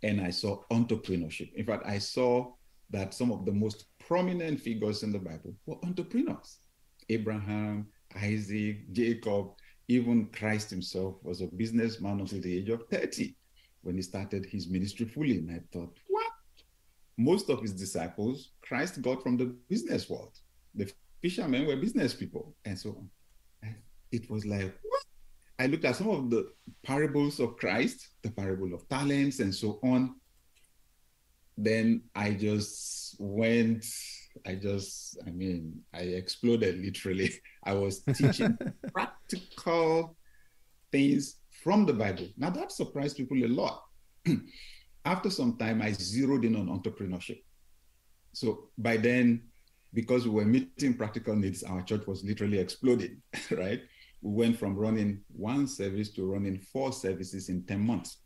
[0.04, 1.52] And I saw entrepreneurship.
[1.56, 2.54] In fact, I saw
[2.92, 6.60] that some of the most prominent figures in the Bible were entrepreneurs.
[7.10, 9.52] Abraham, Isaac, Jacob,
[9.88, 13.36] even Christ himself was a businessman until the age of 30
[13.82, 15.38] when he started his ministry fully.
[15.38, 16.32] And I thought, what?
[17.17, 20.38] Most of his disciples, Christ got from the business world.
[20.76, 20.91] The
[21.22, 23.76] fishermen were business people, and so on.
[24.12, 25.04] It was like, what?
[25.60, 26.52] I looked at some of the
[26.84, 30.15] parables of Christ, the parable of talents, and so on.
[31.58, 33.86] Then I just went,
[34.46, 37.32] I just, I mean, I exploded literally.
[37.63, 38.58] I was teaching
[38.94, 40.15] practical
[40.92, 42.28] things from the Bible.
[42.38, 43.84] Now that surprised people a lot.
[45.06, 47.42] After some time, I zeroed in on entrepreneurship.
[48.34, 49.44] So by then,
[49.94, 53.82] because we were meeting practical needs, our church was literally exploding, right?
[54.22, 58.18] we went from running one service to running four services in 10 months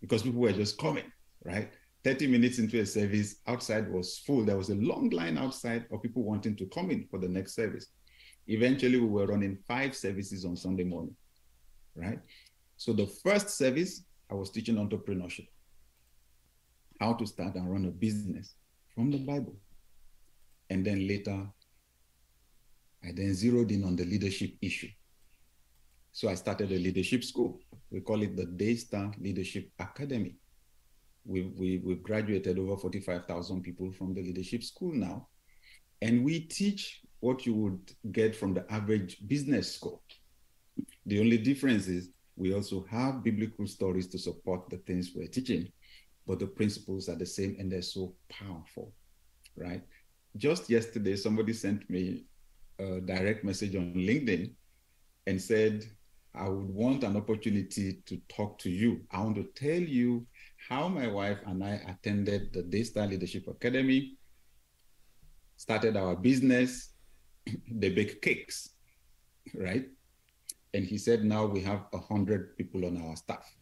[0.00, 1.04] because people were just coming,
[1.44, 1.70] right?
[2.04, 4.44] 30 minutes into a service, outside was full.
[4.44, 7.54] There was a long line outside of people wanting to come in for the next
[7.54, 7.86] service.
[8.46, 11.16] Eventually, we were running five services on Sunday morning,
[11.94, 12.20] right?
[12.76, 15.48] So the first service, I was teaching entrepreneurship,
[17.00, 18.54] how to start and run a business
[18.94, 19.56] from the Bible.
[20.68, 21.46] And then later,
[23.02, 24.88] I then zeroed in on the leadership issue
[26.14, 27.58] so I started a leadership school.
[27.90, 30.36] We call it the Daystar Leadership Academy.
[31.24, 35.28] We, we, we've graduated over 45,000 people from the leadership school now.
[36.02, 40.02] And we teach what you would get from the average business school.
[41.06, 45.70] The only difference is we also have biblical stories to support the things we're teaching,
[46.26, 48.92] but the principles are the same and they're so powerful.
[49.56, 49.82] right?
[50.36, 52.24] Just yesterday, somebody sent me
[52.78, 54.52] a direct message on LinkedIn
[55.26, 55.84] and said,
[56.34, 59.02] I would want an opportunity to talk to you.
[59.12, 60.26] I want to tell you
[60.68, 64.16] how my wife and I attended the Daystar Leadership Academy,
[65.56, 66.90] started our business,
[67.70, 68.70] they bake cakes,
[69.54, 69.86] right?
[70.72, 73.54] And he said, now we have 100 people on our staff.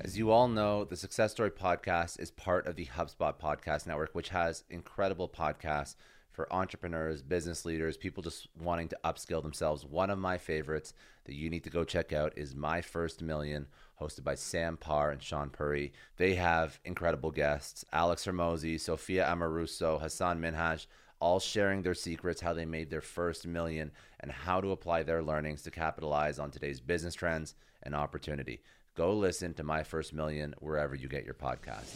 [0.00, 4.14] As you all know, the Success Story podcast is part of the HubSpot podcast network,
[4.14, 5.96] which has incredible podcasts
[6.36, 9.86] for entrepreneurs, business leaders, people just wanting to upskill themselves.
[9.86, 10.92] One of my favorites
[11.24, 13.66] that you need to go check out is My First Million,
[13.98, 15.94] hosted by Sam Parr and Sean Puri.
[16.18, 20.86] They have incredible guests Alex Hormozi, Sophia Amoruso, Hasan Minhaj,
[21.20, 25.22] all sharing their secrets, how they made their first million, and how to apply their
[25.22, 28.60] learnings to capitalize on today's business trends and opportunity
[28.96, 31.92] go listen to my first million wherever you get your podcast.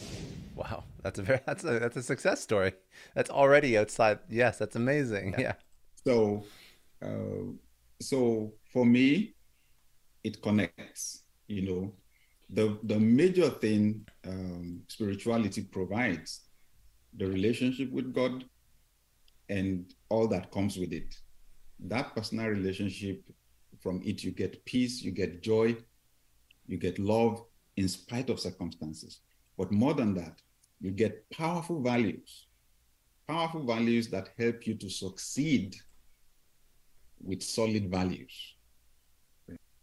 [0.55, 2.73] Wow that's a very that's a that's a success story.
[3.15, 5.53] That's already outside yes that's amazing yeah, yeah.
[6.05, 6.43] so
[7.03, 7.51] uh,
[7.99, 9.33] so for me
[10.23, 11.93] it connects you know.
[12.53, 16.41] The the major thing um, spirituality provides
[17.17, 18.43] the relationship with god
[19.47, 21.15] and all that comes with it.
[21.79, 23.23] That personal relationship
[23.79, 25.75] from it you get peace you get joy
[26.67, 27.43] you get love
[27.77, 29.19] in spite of circumstances.
[29.57, 30.41] But more than that,
[30.79, 32.47] you get powerful values,
[33.27, 35.75] powerful values that help you to succeed
[37.23, 38.55] with solid values.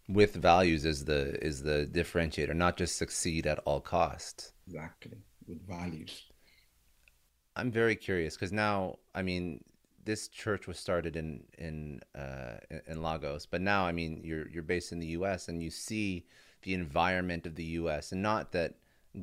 [0.08, 4.52] With values is the is the differentiator, not just succeed at all costs.
[4.66, 6.24] Exactly, with values.
[7.56, 9.62] I'm very curious because now, I mean,
[10.04, 12.56] this church was started in in uh,
[12.86, 15.48] in Lagos, but now, I mean, you're you're based in the U.S.
[15.48, 16.24] and you see
[16.62, 18.12] the environment of the U.S.
[18.12, 18.74] and not that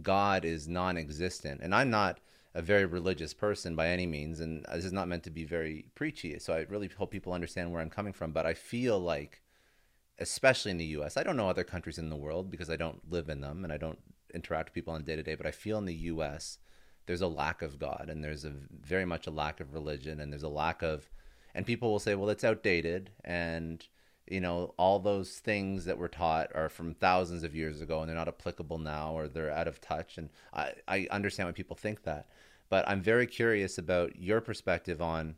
[0.01, 1.61] God is non-existent.
[1.61, 2.19] And I'm not
[2.53, 5.85] a very religious person by any means, and this is not meant to be very
[5.93, 6.39] preachy.
[6.39, 8.31] So I really hope people understand where I'm coming from.
[8.31, 9.41] But I feel like,
[10.19, 13.01] especially in the U.S., I don't know other countries in the world because I don't
[13.11, 13.99] live in them and I don't
[14.33, 15.35] interact with people on day to day.
[15.35, 16.57] But I feel in the U.S.
[17.05, 20.31] there's a lack of God and there's a very much a lack of religion and
[20.31, 21.09] there's a lack of,
[21.53, 23.85] and people will say, well, it's outdated and
[24.27, 28.09] you know all those things that were taught are from thousands of years ago and
[28.09, 30.17] they're not applicable now or they're out of touch.
[30.17, 32.27] And i, I understand why people think that
[32.69, 35.35] but i'm very curious about your perspective on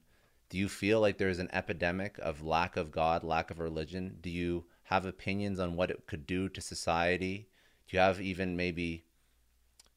[0.50, 4.18] do you feel like there's an epidemic of lack of god lack of religion?
[4.22, 7.50] Do you have opinions on what it could do to society?
[7.88, 9.06] Do you have even maybe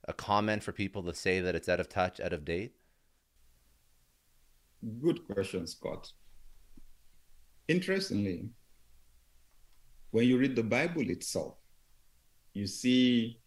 [0.09, 2.75] a comment for people to say that it's out of touch out of date?
[5.01, 6.13] Good question scott.
[7.69, 8.49] Interestingly
[10.11, 11.55] when you read the Bible itself,
[12.53, 13.41] you see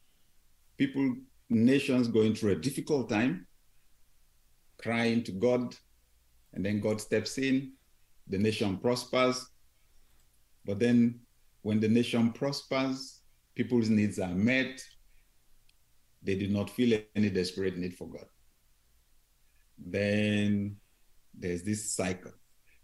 [0.77, 1.15] people,
[1.49, 3.45] nations going through a difficult time,
[4.81, 5.75] crying to God,
[6.53, 7.73] and then God steps in,
[8.27, 9.45] the nation prospers.
[10.65, 11.19] But then
[11.61, 13.21] when the nation prospers,
[13.55, 14.81] people's needs are met,
[16.21, 18.25] they do not feel any desperate need for God.
[19.77, 20.77] Then
[21.37, 22.31] there's this cycle.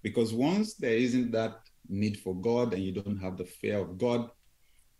[0.01, 1.59] Because once there isn't that
[1.89, 4.29] need for God and you don't have the fear of God,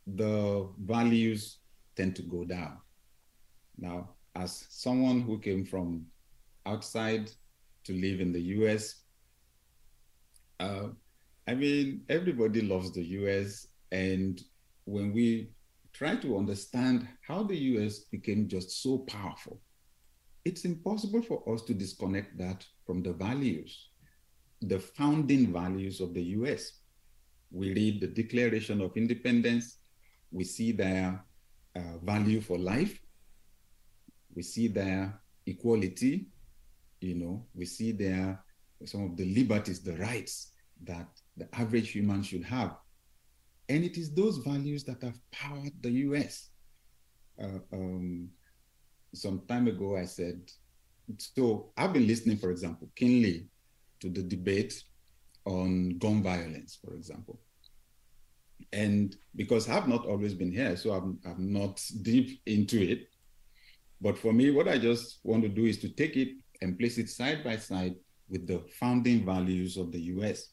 [0.08, 1.60] the values
[1.96, 2.78] tend to go down.
[3.78, 6.06] Now, as someone who came from
[6.66, 7.32] outside
[7.86, 8.96] to live in the US,
[10.60, 10.88] uh,
[11.48, 13.68] I mean, everybody loves the US.
[13.92, 14.42] And
[14.86, 15.52] when we
[15.94, 19.62] try to understand how the US became just so powerful,
[20.46, 23.90] it's impossible for us to disconnect that from the values,
[24.62, 26.79] the founding values of the US
[27.52, 29.80] we read the Declaration of Independence,
[30.32, 31.24] we see their
[31.76, 33.00] uh, value for life,
[34.36, 36.28] we see their equality,
[37.02, 38.44] you know, we see their
[38.86, 42.78] some of the liberties, the rights that the average human should have.
[43.68, 46.50] And it is those values that have powered the US.
[47.42, 48.30] Uh, um,
[49.14, 50.40] some time ago, I said,
[51.18, 53.48] so I've been listening, for example, keenly
[54.00, 54.82] to the debate
[55.46, 57.40] on gun violence, for example.
[58.72, 63.08] And because I've not always been here, so I'm, I'm not deep into it.
[64.02, 66.30] But for me, what I just want to do is to take it
[66.62, 67.96] and place it side by side
[68.30, 70.50] with the founding values of the US.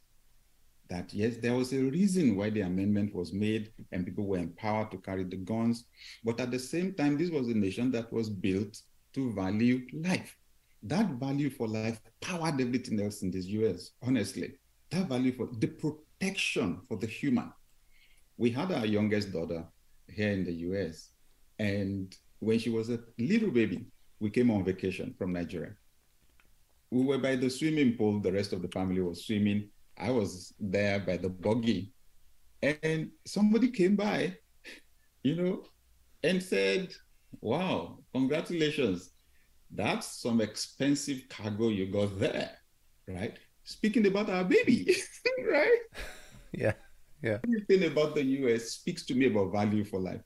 [0.88, 4.92] That yes, there was a reason why the amendment was made and people were empowered
[4.92, 5.84] to carry the guns.
[6.24, 8.80] But at the same time, this was a nation that was built
[9.14, 10.36] to value life.
[10.84, 14.54] That value for life powered everything else in this US, honestly
[14.90, 17.52] that value for the protection for the human.
[18.36, 19.64] We had our youngest daughter
[20.08, 21.10] here in the US,
[21.58, 23.86] and when she was a little baby,
[24.20, 25.74] we came on vacation from Nigeria.
[26.90, 28.20] we were by the swimming pool.
[28.20, 29.70] The rest of the family was swimming.
[29.98, 31.92] I was there by the buggy.
[32.62, 34.36] And somebody came by,
[35.22, 35.64] you know,
[36.22, 36.92] and said,
[37.40, 39.10] Wow, congratulations.
[39.70, 42.52] That's some expensive cargo you got there,
[43.08, 43.38] right?
[43.66, 44.94] Speaking about our baby,
[45.50, 45.80] right?
[46.52, 46.74] Yeah.
[47.20, 47.38] Yeah.
[47.44, 50.20] Everything about the US speaks to me about value for life.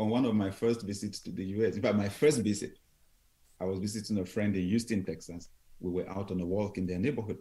[0.00, 2.76] On one of my first visits to the US, in fact, my first visit,
[3.60, 5.48] I was visiting a friend in Houston, Texas.
[5.78, 7.38] We were out on a walk in their neighborhood.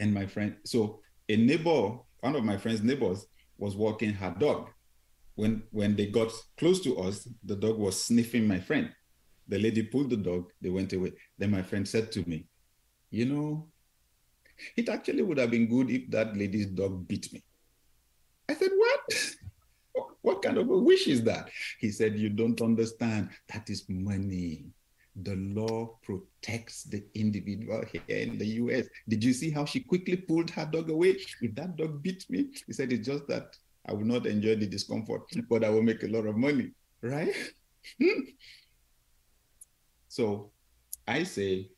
[0.00, 3.24] And my friend, so a neighbor, one of my friend's neighbors,
[3.56, 4.68] was walking her dog.
[5.36, 8.90] When when they got close to us, the dog was sniffing my friend.
[9.46, 11.12] The lady pulled the dog, they went away.
[11.38, 12.46] Then my friend said to me,
[13.10, 13.71] You know,
[14.76, 17.42] it actually would have been good if that lady's dog bit me.
[18.48, 20.12] I said, What?
[20.22, 21.50] what kind of a wish is that?
[21.78, 23.30] He said, You don't understand.
[23.52, 24.66] That is money.
[25.16, 28.86] The law protects the individual here in the US.
[29.08, 31.18] Did you see how she quickly pulled her dog away?
[31.42, 34.66] If that dog bit me, he said, It's just that I will not enjoy the
[34.66, 36.70] discomfort, but I will make a lot of money,
[37.02, 37.34] right?
[40.08, 40.52] so
[41.06, 41.70] I say,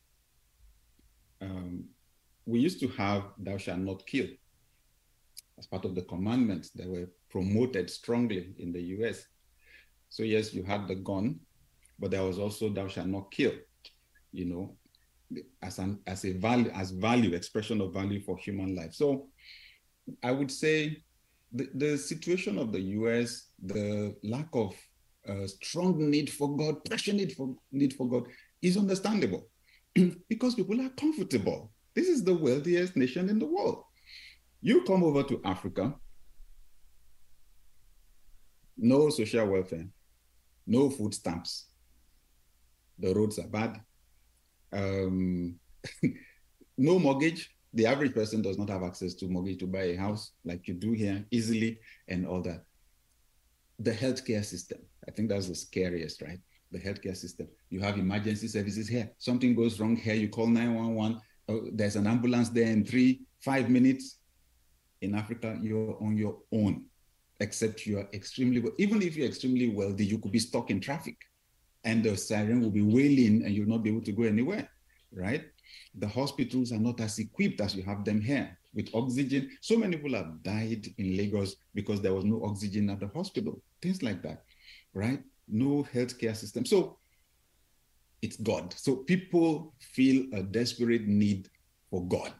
[1.41, 1.85] um,
[2.45, 4.27] we used to have thou shalt not kill
[5.57, 9.25] as part of the commandments that were promoted strongly in the US.
[10.09, 11.39] So, yes, you had the gun,
[11.99, 13.53] but there was also thou shalt not kill,
[14.31, 14.77] you know,
[15.61, 18.93] as an as a value, as value, expression of value for human life.
[18.93, 19.27] So
[20.21, 21.03] I would say
[21.51, 24.75] the, the situation of the US, the lack of
[25.27, 28.27] uh, strong need for God, passionate for need for God
[28.61, 29.49] is understandable
[30.29, 31.71] because people are comfortable.
[31.95, 33.83] This is the wealthiest nation in the world.
[34.61, 35.95] You come over to Africa,
[38.77, 39.87] no social welfare,
[40.67, 41.67] no food stamps.
[42.99, 43.81] The roads are bad.
[44.73, 45.55] Um,
[46.77, 47.51] no mortgage.
[47.73, 50.73] The average person does not have access to mortgage to buy a house like you
[50.73, 52.63] do here easily and all that.
[53.79, 56.39] The healthcare system, I think that's the scariest, right?
[56.71, 57.47] The healthcare system.
[57.69, 59.11] You have emergency services here.
[59.17, 61.21] Something goes wrong here, you call 911.
[61.47, 64.17] Oh, there's an ambulance there in three, five minutes.
[65.01, 66.85] In Africa, you're on your own,
[67.39, 68.73] except you are extremely well.
[68.77, 71.17] Even if you're extremely wealthy, you could be stuck in traffic
[71.83, 74.67] and the siren will be wailing and you'll not be able to go anywhere,
[75.13, 75.45] right?
[75.99, 79.51] The hospitals are not as equipped as you have them here with oxygen.
[79.61, 83.61] So many people have died in Lagos because there was no oxygen at the hospital,
[83.81, 84.43] things like that,
[84.93, 85.21] right?
[85.47, 86.65] No healthcare system.
[86.65, 86.97] So
[88.25, 88.73] it's God.
[88.73, 91.47] So people feel a desperate need
[91.91, 92.33] for God.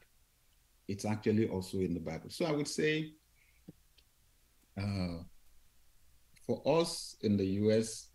[0.87, 2.29] It's actually also in the Bible.
[2.29, 3.13] So I would say
[4.81, 5.19] uh,
[6.45, 8.07] for us in the US,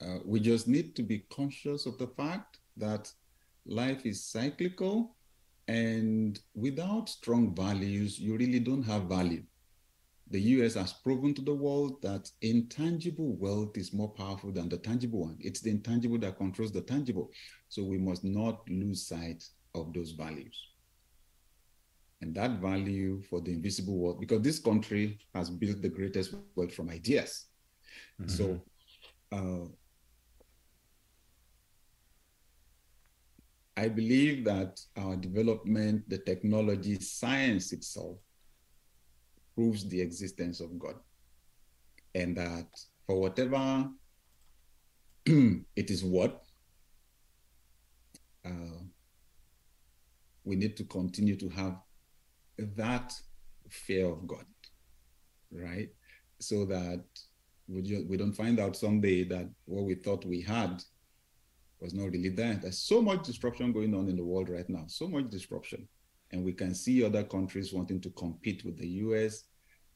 [0.00, 3.12] uh, we just need to be conscious of the fact that
[3.64, 5.14] life is cyclical
[5.68, 9.44] and without strong values, you really don't have value.
[10.32, 14.78] The US has proven to the world that intangible wealth is more powerful than the
[14.78, 15.36] tangible one.
[15.38, 17.30] It's the intangible that controls the tangible.
[17.68, 20.58] So we must not lose sight of those values.
[22.22, 26.72] And that value for the invisible world, because this country has built the greatest wealth
[26.72, 27.46] from ideas.
[28.18, 28.30] Mm-hmm.
[28.30, 28.62] So
[29.32, 29.68] uh,
[33.76, 38.16] I believe that our development, the technology, science itself
[39.54, 40.94] proves the existence of God.
[42.14, 42.68] And that
[43.06, 43.88] for whatever
[45.26, 46.42] it is what,
[48.44, 48.80] uh,
[50.44, 51.76] we need to continue to have
[52.76, 53.12] that
[53.70, 54.44] fear of God,
[55.52, 55.88] right?
[56.40, 57.04] So that
[57.68, 60.82] we, just, we don't find out someday that what we thought we had
[61.80, 62.54] was not really there.
[62.54, 65.88] There's so much disruption going on in the world right now, so much disruption.
[66.32, 69.44] And we can see other countries wanting to compete with the US,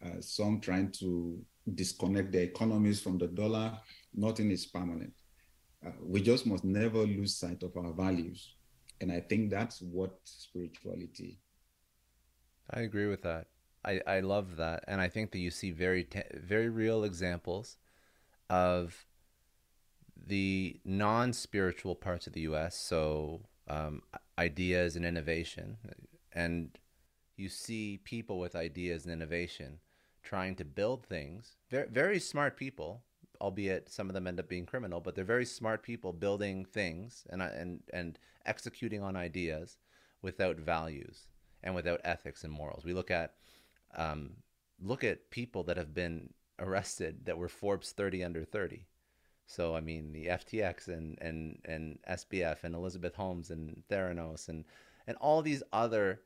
[0.05, 1.41] uh, some trying to
[1.75, 3.79] disconnect their economies from the dollar.
[4.15, 5.15] Nothing is permanent.
[5.85, 8.55] Uh, we just must never lose sight of our values.
[9.01, 11.41] And I think that's what spirituality.
[12.71, 13.47] I agree with that.
[13.85, 14.85] I, I love that.
[14.89, 17.77] And I think that you see very, te- very real examples
[18.51, 19.07] of
[20.27, 22.77] the non spiritual parts of the US.
[22.77, 24.03] So, um,
[24.39, 25.77] ideas and innovation.
[26.37, 26.79] And
[27.37, 29.81] you see people with ideas and innovation
[30.23, 31.57] trying to build things.
[31.71, 33.03] Very, very smart people,
[33.41, 37.27] albeit some of them end up being criminal, but they're very smart people building things
[37.31, 39.79] and and and executing on ideas
[40.23, 41.29] without values
[41.63, 42.85] and without ethics and morals.
[42.85, 43.35] We look at
[43.97, 44.37] um,
[44.81, 48.87] look at people that have been arrested that were Forbes 30 under 30
[49.47, 54.65] So I mean, the FTX and and and SBF and Elizabeth Holmes and Theranos and
[55.07, 56.21] and all these other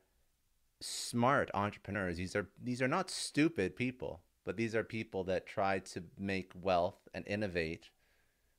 [0.80, 2.16] smart entrepreneurs.
[2.16, 6.52] These are these are not stupid people, but these are people that try to make
[6.60, 7.90] wealth and innovate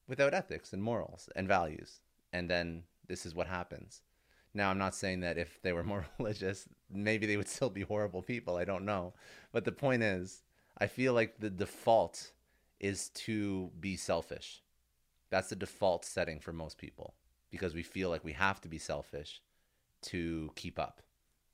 [0.07, 2.01] without ethics and morals and values.
[2.33, 4.01] And then this is what happens.
[4.53, 7.81] Now, I'm not saying that if they were more religious, maybe they would still be
[7.81, 8.57] horrible people.
[8.57, 9.13] I don't know.
[9.51, 10.43] But the point is,
[10.77, 12.31] I feel like the default
[12.79, 14.61] is to be selfish.
[15.29, 17.13] That's the default setting for most people
[17.51, 19.41] because we feel like we have to be selfish
[20.01, 21.01] to keep up,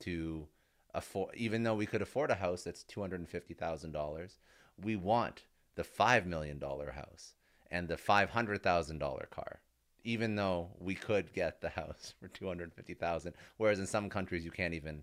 [0.00, 0.46] to
[0.94, 4.36] afford, even though we could afford a house that's $250,000,
[4.82, 5.44] we want
[5.74, 7.34] the $5 million house
[7.70, 9.60] and the $500,000 car,
[10.04, 14.74] even though we could get the house for 250,000, whereas in some countries you can't
[14.74, 15.02] even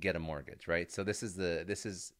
[0.00, 0.90] get a mortgage, right?
[0.90, 2.12] So this is the, this is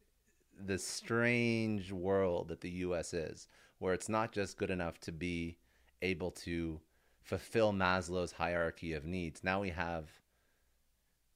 [0.64, 3.48] the strange world that the US is,
[3.78, 5.58] where it's not just good enough to be
[6.02, 6.80] able to
[7.22, 9.42] fulfill Maslow's hierarchy of needs.
[9.42, 10.08] Now we have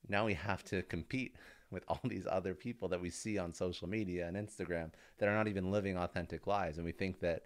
[0.09, 1.36] now we have to compete
[1.70, 5.34] with all these other people that we see on social media and Instagram that are
[5.34, 6.78] not even living authentic lives.
[6.78, 7.44] And we think that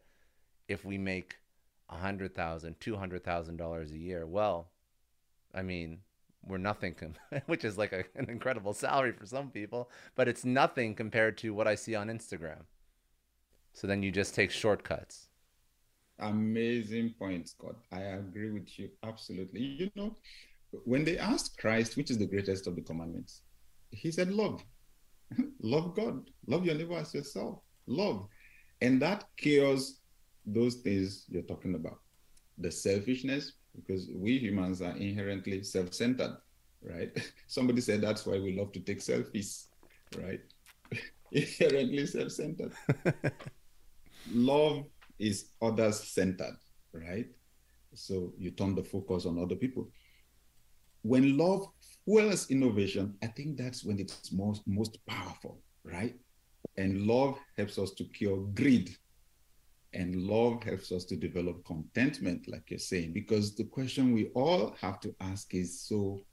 [0.69, 1.37] if we make
[1.91, 4.69] a hundred thousand, two hundred thousand dollars a year, well,
[5.55, 5.99] I mean,
[6.47, 7.15] we're nothing, com-
[7.47, 11.55] which is like a, an incredible salary for some people, but it's nothing compared to
[11.55, 12.63] what I see on Instagram.
[13.73, 15.29] So then you just take shortcuts.
[16.21, 17.77] Amazing point, Scott.
[17.93, 19.61] I agree with you absolutely.
[19.61, 20.15] You know,
[20.85, 23.43] when they asked Christ, which is the greatest of the commandments,
[23.91, 24.63] he said, Love.
[25.61, 26.31] love God.
[26.47, 27.59] Love your neighbor as yourself.
[27.87, 28.27] Love.
[28.81, 30.01] And that cures
[30.47, 31.99] those things you're talking about.
[32.59, 36.37] The selfishness, because we humans are inherently self centered,
[36.83, 37.11] right?
[37.47, 39.67] Somebody said that's why we love to take selfies,
[40.19, 40.41] right?
[41.33, 42.73] inherently self centered.
[44.33, 44.85] Love
[45.19, 46.57] is others centered,
[46.93, 47.27] right?
[47.95, 49.89] So you turn the focus on other people
[51.05, 51.69] when love
[52.05, 56.17] fuels innovation, I think that's when it's most most powerful, right?
[56.79, 58.97] And love helps us to cure greed.
[59.93, 64.75] And love helps us to develop contentment, like you're saying, because the question we all
[64.81, 66.25] have to ask is so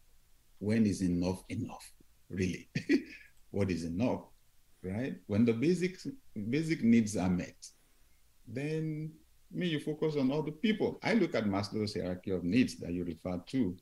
[0.58, 1.92] when is enough enough?
[2.30, 2.70] Really?
[3.52, 4.22] what is enough?
[4.84, 5.18] Right?
[5.28, 5.98] When the basic
[6.50, 7.68] basic needs are met,
[8.48, 9.12] then
[9.52, 10.98] me, you focus on other people.
[11.04, 13.76] I look at Maslow's hierarchy of needs that you referred to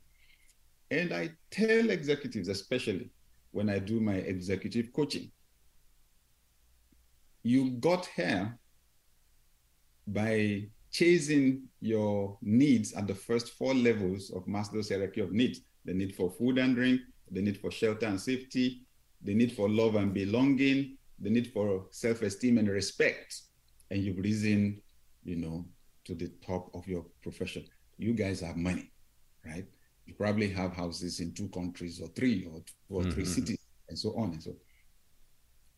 [0.90, 3.10] and I tell executives, especially
[3.52, 5.30] when I do my executive coaching,
[7.42, 8.58] you got here
[10.06, 15.94] by chasing your needs at the first four levels of Maslow's hierarchy of needs the
[15.94, 18.82] need for food and drink, the need for shelter and safety,
[19.22, 23.42] the need for love and belonging, the need for self esteem and respect.
[23.90, 24.82] And you've risen,
[25.24, 25.64] you know,
[26.04, 27.64] to the top of your profession.
[27.98, 28.90] You guys have money,
[29.44, 29.66] right?
[30.10, 33.10] You probably have houses in two countries or three or two or mm-hmm.
[33.12, 33.58] three cities
[33.88, 34.50] and so on and so.
[34.50, 34.56] On.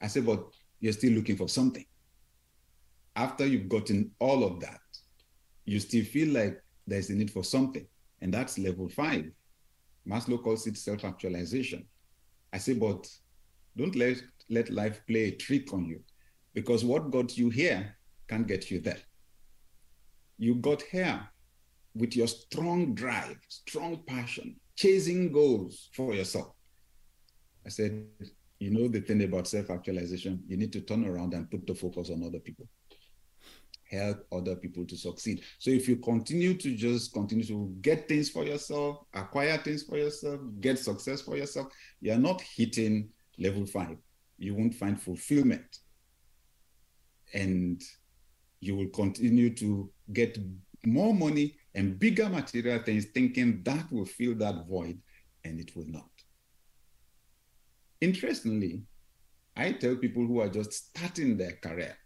[0.00, 0.44] I said, but
[0.80, 1.84] you're still looking for something.
[3.14, 4.80] After you've gotten all of that,
[5.64, 7.86] you still feel like there's a need for something,
[8.20, 9.30] and that's level five.
[10.08, 11.84] Maslow calls it self-actualization.
[12.52, 13.08] I say, but
[13.76, 14.16] don't let
[14.50, 16.00] let life play a trick on you,
[16.54, 17.96] because what got you here
[18.28, 19.02] can't get you there.
[20.38, 21.20] You got here
[21.94, 26.52] with your strong drive, strong passion, chasing goals for yourself.
[27.66, 28.06] I said,
[28.58, 31.74] you know, the thing about self actualization, you need to turn around and put the
[31.74, 32.66] focus on other people,
[33.90, 35.42] help other people to succeed.
[35.58, 39.98] So if you continue to just continue to get things for yourself, acquire things for
[39.98, 41.68] yourself, get success for yourself,
[42.00, 43.96] you're not hitting level five.
[44.38, 45.78] You won't find fulfillment.
[47.34, 47.82] And
[48.60, 50.38] you will continue to get
[50.84, 54.98] more money and bigger material things, thinking that will fill that void,
[55.44, 56.10] and it will not.
[58.00, 58.82] Interestingly,
[59.56, 61.96] I tell people who are just starting their career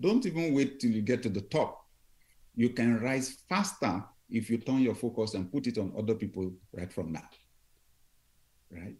[0.00, 1.86] don't even wait till you get to the top.
[2.56, 6.52] You can rise faster if you turn your focus and put it on other people
[6.72, 7.28] right from now.
[8.70, 8.96] Right?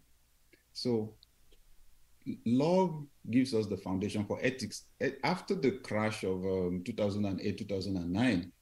[0.73, 1.15] So,
[2.47, 4.85] love gives us the foundation for ethics.
[5.23, 8.53] After the crash of um, 2008, 2009,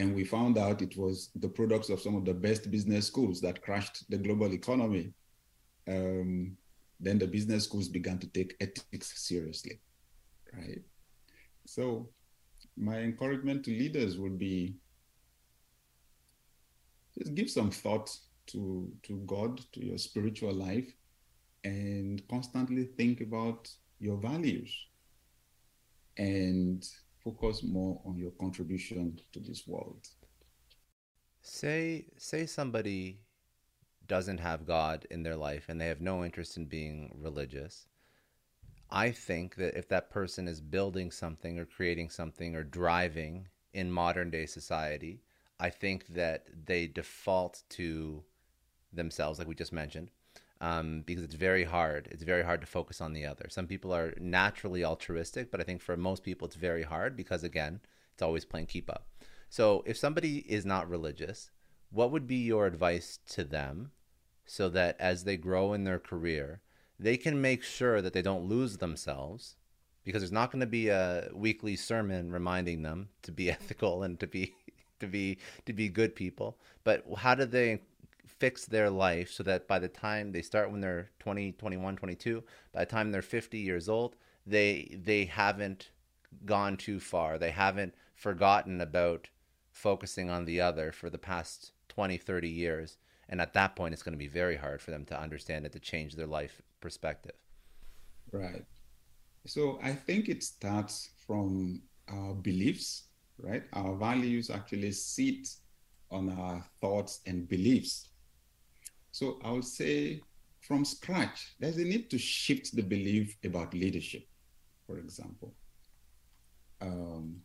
[0.00, 3.38] and we found out it was the products of some of the best business schools
[3.42, 5.12] that crashed the global economy.
[5.86, 6.56] Um,
[6.98, 9.78] then the business schools began to take ethics seriously,
[10.54, 10.80] right?
[11.66, 12.08] So,
[12.78, 14.76] my encouragement to leaders would be
[17.18, 18.08] just give some thought
[18.52, 20.90] to to God, to your spiritual life,
[21.62, 24.72] and constantly think about your values
[26.16, 26.88] and
[27.24, 30.08] focus more on your contribution to this world.
[31.42, 33.20] Say say somebody
[34.06, 37.86] doesn't have God in their life and they have no interest in being religious.
[38.90, 43.92] I think that if that person is building something or creating something or driving in
[43.92, 45.22] modern day society,
[45.60, 48.24] I think that they default to
[48.92, 50.10] themselves, like we just mentioned,
[50.60, 52.08] um, because it's very hard.
[52.10, 53.46] It's very hard to focus on the other.
[53.48, 57.42] Some people are naturally altruistic, but I think for most people it's very hard because,
[57.42, 57.80] again,
[58.12, 59.06] it's always playing keep up.
[59.48, 61.50] So if somebody is not religious,
[61.90, 63.92] what would be your advice to them
[64.44, 66.60] so that as they grow in their career,
[66.98, 69.56] they can make sure that they don't lose themselves
[70.04, 74.20] because there's not going to be a weekly sermon reminding them to be ethical and
[74.20, 74.54] to be
[75.00, 77.80] to be to be good people but how do they
[78.38, 82.42] fix their life so that by the time they start when they're 20 21 22
[82.72, 84.16] by the time they're 50 years old
[84.46, 85.90] they they haven't
[86.44, 87.38] gone too far.
[87.38, 89.28] They haven't forgotten about
[89.72, 92.98] focusing on the other for the past 20 30 years.
[93.28, 95.72] And at that point it's going to be very hard for them to understand it
[95.72, 97.36] to change their life perspective.
[98.32, 98.64] Right.
[99.46, 103.04] So i think it starts from our beliefs
[103.42, 103.62] right?
[103.72, 105.48] Our values actually sit
[106.10, 108.08] on our thoughts and beliefs
[109.10, 110.20] so i would say
[110.60, 114.22] from scratch there's a need to shift the belief about leadership
[114.86, 115.54] for example
[116.82, 117.36] um,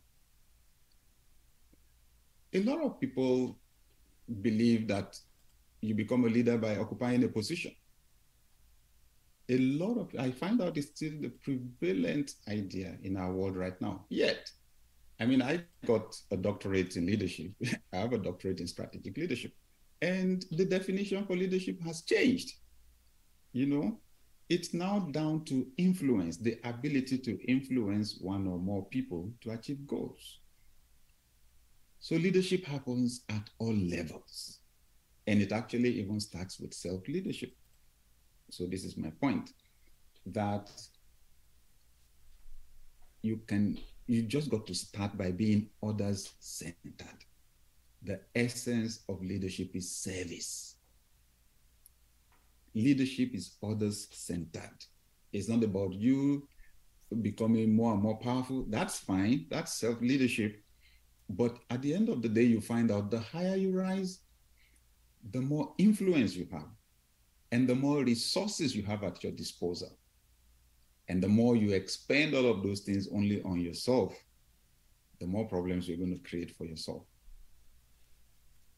[2.52, 3.58] a lot of people
[4.42, 5.18] believe that
[5.80, 7.72] you become a leader by occupying a position.
[9.48, 11.30] A lot of, I find out it's still the
[11.78, 14.04] prevalent idea in our world right now.
[14.08, 14.50] Yet,
[15.20, 17.52] I mean, I got a doctorate in leadership.
[17.92, 19.52] I have a doctorate in strategic leadership.
[20.02, 22.52] And the definition for leadership has changed.
[23.52, 23.98] You know,
[24.48, 29.86] it's now down to influence, the ability to influence one or more people to achieve
[29.86, 30.40] goals.
[31.98, 34.60] So leadership happens at all levels.
[35.26, 37.52] And it actually even starts with self leadership.
[38.50, 39.50] So, this is my point
[40.26, 40.70] that
[43.22, 47.24] you can, you just got to start by being others centered.
[48.06, 50.76] The essence of leadership is service.
[52.72, 54.84] Leadership is others centered.
[55.32, 56.48] It's not about you
[57.20, 58.64] becoming more and more powerful.
[58.68, 59.46] That's fine.
[59.50, 60.62] That's self leadership.
[61.28, 64.20] But at the end of the day, you find out the higher you rise,
[65.32, 66.68] the more influence you have
[67.50, 69.98] and the more resources you have at your disposal.
[71.08, 74.14] And the more you expend all of those things only on yourself,
[75.18, 77.02] the more problems you're going to create for yourself.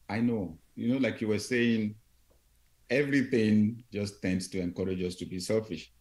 [0.09, 1.95] I know, you know, like you were saying,
[2.89, 5.91] everything just tends to encourage us to be selfish.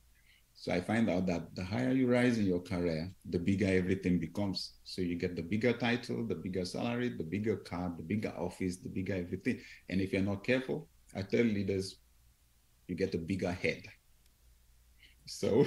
[0.55, 4.19] So I find out that the higher you rise in your career, the bigger everything
[4.19, 4.73] becomes.
[4.83, 8.79] So you get the bigger title, the bigger salary, the bigger car, the bigger office,
[8.79, 9.61] the bigger everything.
[9.89, 11.99] And if you're not careful, I tell leaders,
[12.89, 13.83] you get a bigger head.
[15.27, 15.67] So,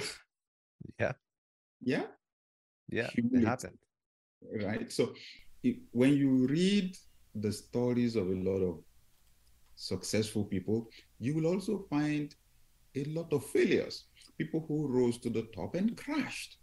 [1.00, 1.14] yeah,
[1.82, 2.04] yeah,
[2.90, 3.78] yeah, Humility, it happened.
[4.62, 4.92] Right.
[4.92, 5.14] So,
[5.64, 6.98] if, when you read
[7.36, 8.80] the stories of a lot of
[9.76, 12.36] successful people, you will also find
[12.96, 14.06] a lot of failures
[14.42, 16.58] people who rose to the top and crashed.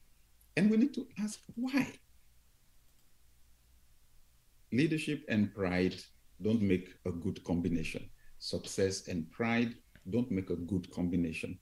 [0.57, 1.93] And we need to ask why.
[4.73, 5.95] Leadership and pride
[6.43, 8.11] don't make a good combination.
[8.41, 9.75] Success and pride
[10.11, 11.59] don't make a good combination.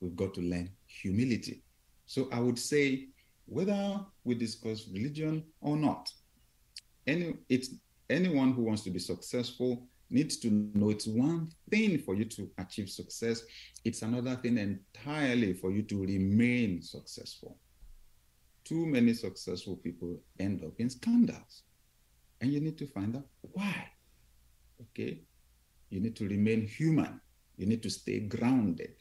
[0.00, 1.62] We've got to learn humility.
[2.04, 3.08] So I would say,
[3.46, 6.12] whether we discuss religion or not,
[7.06, 7.70] any it's
[8.10, 12.50] anyone who wants to be successful needs to know it's one thing for you to
[12.58, 13.42] achieve success,
[13.84, 17.58] it's another thing entirely for you to remain successful.
[18.64, 21.62] Too many successful people end up in scandals,
[22.40, 23.88] and you need to find out why.
[24.80, 25.22] Okay?
[25.90, 27.20] You need to remain human,
[27.56, 28.94] you need to stay grounded.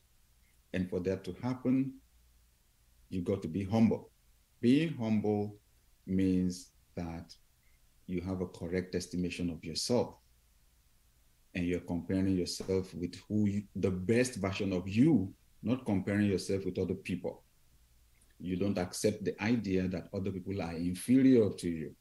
[0.73, 1.93] And for that to happen,
[3.09, 4.11] you got to be humble.
[4.59, 5.57] Being humble
[6.05, 7.33] means that
[8.07, 10.15] you have a correct estimation of yourself
[11.55, 15.33] and you're comparing yourself with who you, the best version of you,
[15.63, 17.43] not comparing yourself with other people.
[18.39, 21.95] You don't accept the idea that other people are inferior to you.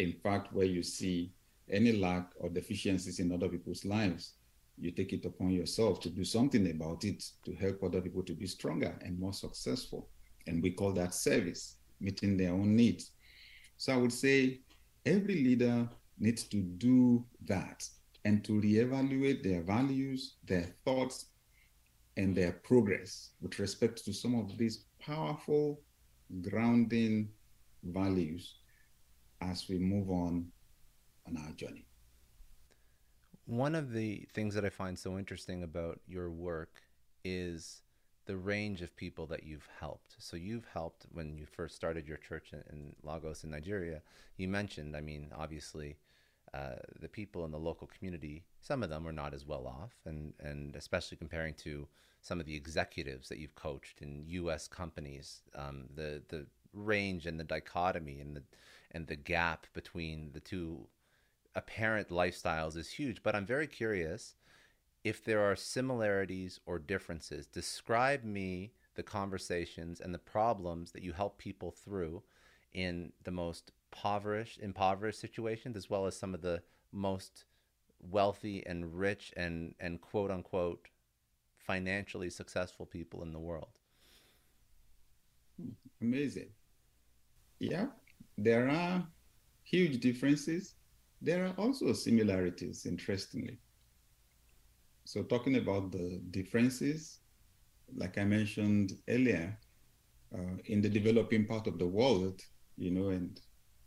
[0.00, 1.32] In fact, where you see
[1.70, 4.34] any lack or deficiencies in other people's lives,
[4.76, 8.32] you take it upon yourself to do something about it to help other people to
[8.32, 10.08] be stronger and more successful.
[10.48, 13.12] And we call that service, meeting their own needs.
[13.76, 14.60] So I would say
[15.06, 15.88] every leader
[16.18, 17.88] needs to do that
[18.24, 21.26] and to reevaluate their values, their thoughts,
[22.16, 25.80] and their progress with respect to some of these powerful
[26.40, 27.28] grounding
[27.82, 28.56] values
[29.40, 30.46] as we move on
[31.26, 31.84] on our journey.
[33.46, 36.82] One of the things that I find so interesting about your work
[37.24, 37.82] is
[38.26, 40.16] the range of people that you've helped.
[40.18, 44.02] So you've helped when you first started your church in, in Lagos in Nigeria.
[44.36, 45.96] You mentioned, I mean, obviously,
[46.54, 48.44] uh, the people in the local community.
[48.60, 51.88] Some of them are not as well off, and and especially comparing to
[52.22, 54.68] some of the executives that you've coached in U.S.
[54.68, 58.42] companies, um, the the range and the dichotomy and the
[58.92, 60.86] and the gap between the two
[61.56, 63.22] apparent lifestyles is huge.
[63.22, 64.36] But I'm very curious
[65.04, 67.46] if there are similarities or differences.
[67.46, 72.22] Describe me the conversations and the problems that you help people through
[72.72, 77.44] in the most impoverished impoverished situations as well as some of the most
[78.00, 80.88] wealthy and rich and and quote unquote
[81.56, 83.78] financially successful people in the world.
[86.02, 86.48] Amazing.
[87.60, 87.86] Yeah
[88.36, 89.06] there are
[89.62, 90.74] huge differences.
[91.20, 93.58] There are also similarities interestingly
[95.04, 97.20] so talking about the differences
[97.96, 99.58] like i mentioned earlier
[100.34, 102.40] uh, in the developing part of the world
[102.76, 103.40] you know and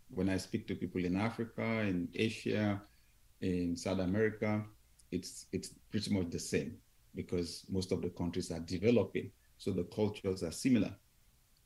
[0.10, 2.82] when I speak to people in Africa, in Asia,
[3.42, 4.64] in South America,
[5.12, 6.78] it's it's pretty much the same
[7.16, 10.94] because most of the countries are developing, so the cultures are similar.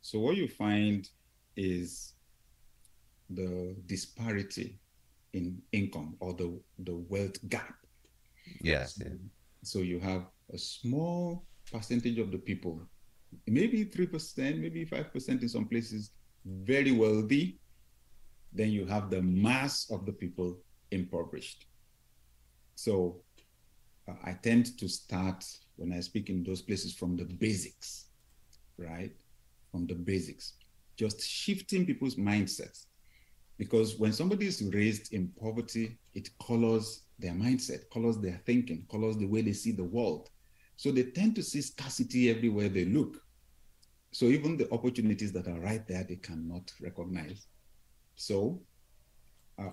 [0.01, 1.07] So what you find
[1.55, 2.13] is
[3.29, 4.79] the disparity
[5.33, 7.75] in income or the the wealth gap.
[8.61, 8.99] Yes.
[9.63, 12.81] So you have a small percentage of the people,
[13.47, 16.11] maybe three percent, maybe five percent in some places,
[16.45, 17.59] very wealthy,
[18.53, 20.57] then you have the mass of the people
[20.91, 21.67] impoverished.
[22.75, 23.21] So
[24.07, 25.45] uh, I tend to start
[25.75, 28.07] when I speak in those places from the basics,
[28.77, 29.15] right?
[29.71, 30.53] From the basics,
[30.97, 32.85] just shifting people's mindsets.
[33.57, 39.17] Because when somebody is raised in poverty, it colors their mindset, colors their thinking, colors
[39.17, 40.29] the way they see the world.
[40.75, 43.21] So they tend to see scarcity everywhere they look.
[44.11, 47.47] So even the opportunities that are right there, they cannot recognize.
[48.15, 48.61] So
[49.59, 49.71] uh,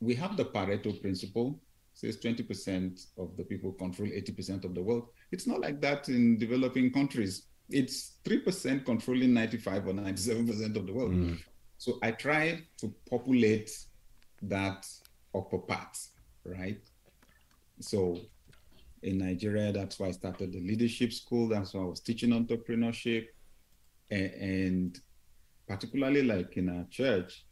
[0.00, 1.60] we have the Pareto principle,
[1.94, 5.08] says 20% of the people control 80% of the world.
[5.30, 7.46] It's not like that in developing countries.
[7.70, 11.12] It's 3% controlling 95 or 97% of the world.
[11.12, 11.38] Mm.
[11.78, 13.70] So I try to populate
[14.42, 14.86] that
[15.34, 15.98] upper part,
[16.44, 16.80] right?
[17.80, 18.18] So
[19.02, 21.48] in Nigeria, that's why I started the leadership school.
[21.48, 23.26] That's why I was teaching entrepreneurship.
[24.10, 25.00] And, and
[25.66, 27.44] particularly like in our church,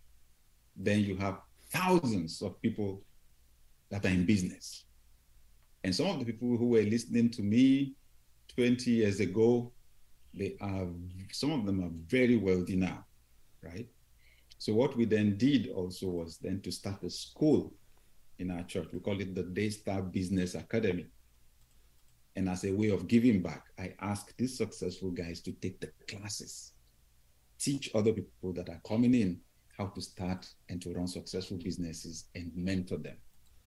[0.76, 3.03] then you have thousands of people
[3.91, 4.84] that are in business.
[5.82, 7.95] And some of the people who were listening to me
[8.55, 9.72] 20 years ago,
[10.34, 10.86] they are
[11.32, 13.05] some of them are very wealthy now,
[13.62, 13.88] right?
[14.59, 17.72] So what we then did also was then to start a school
[18.41, 18.88] in our church.
[18.93, 21.07] We call it the Daystar Business Academy.
[22.36, 25.91] And as a way of giving back, I ask these successful guys to take the
[26.09, 26.72] classes
[27.61, 29.41] teach other people that are coming in
[29.76, 33.16] how to start and to run successful businesses and mentor them.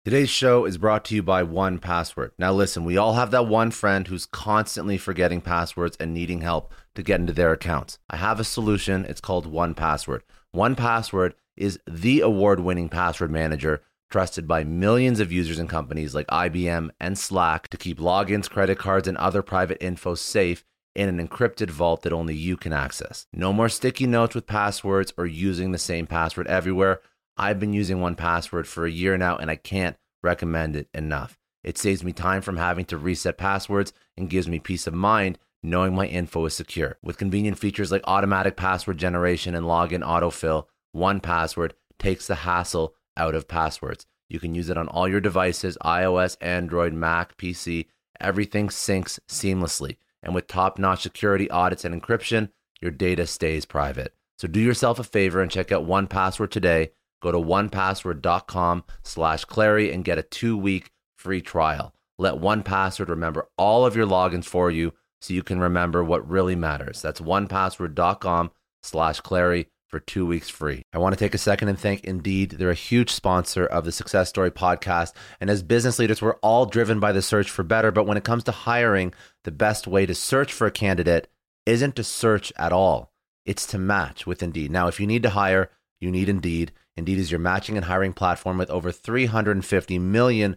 [0.04, 2.30] Today's show is brought to you by 1Password.
[2.38, 6.72] Now, listen, we all have that one friend who's constantly forgetting passwords and needing help
[6.94, 7.98] to get into their accounts.
[8.08, 9.04] I have a solution.
[9.04, 10.20] It's called 1Password.
[10.54, 16.26] 1Password is the award winning password manager trusted by millions of users and companies like
[16.28, 21.26] IBM and Slack to keep logins, credit cards, and other private info safe in an
[21.26, 23.26] encrypted vault that only you can access.
[23.32, 27.00] No more sticky notes with passwords or using the same password everywhere.
[27.36, 31.38] I've been using 1Password for a year now and I can't recommend it enough.
[31.62, 35.38] It saves me time from having to reset passwords and gives me peace of mind
[35.62, 36.98] knowing my info is secure.
[37.02, 43.34] With convenient features like automatic password generation and login autofill, 1Password takes the hassle out
[43.34, 44.06] of passwords.
[44.28, 47.86] You can use it on all your devices iOS, Android, Mac, PC.
[48.20, 49.96] Everything syncs seamlessly.
[50.22, 52.50] And with top notch security audits and encryption,
[52.80, 54.14] your data stays private.
[54.38, 56.90] So do yourself a favor and check out 1Password today.
[57.20, 61.94] Go to onepassword.com slash Clary and get a two week free trial.
[62.18, 66.54] Let 1Password remember all of your logins for you so you can remember what really
[66.54, 67.02] matters.
[67.02, 68.50] That's onepassword.com
[68.82, 70.82] slash Clary for two weeks free.
[70.92, 72.52] I want to take a second and thank Indeed.
[72.52, 75.12] They're a huge sponsor of the Success Story podcast.
[75.40, 77.90] And as business leaders, we're all driven by the search for better.
[77.90, 79.14] But when it comes to hiring,
[79.44, 81.28] the best way to search for a candidate
[81.66, 83.12] isn't to search at all,
[83.44, 84.70] it's to match with Indeed.
[84.70, 85.70] Now, if you need to hire,
[86.00, 86.72] you need Indeed.
[86.96, 90.56] Indeed is your matching and hiring platform with over 350 million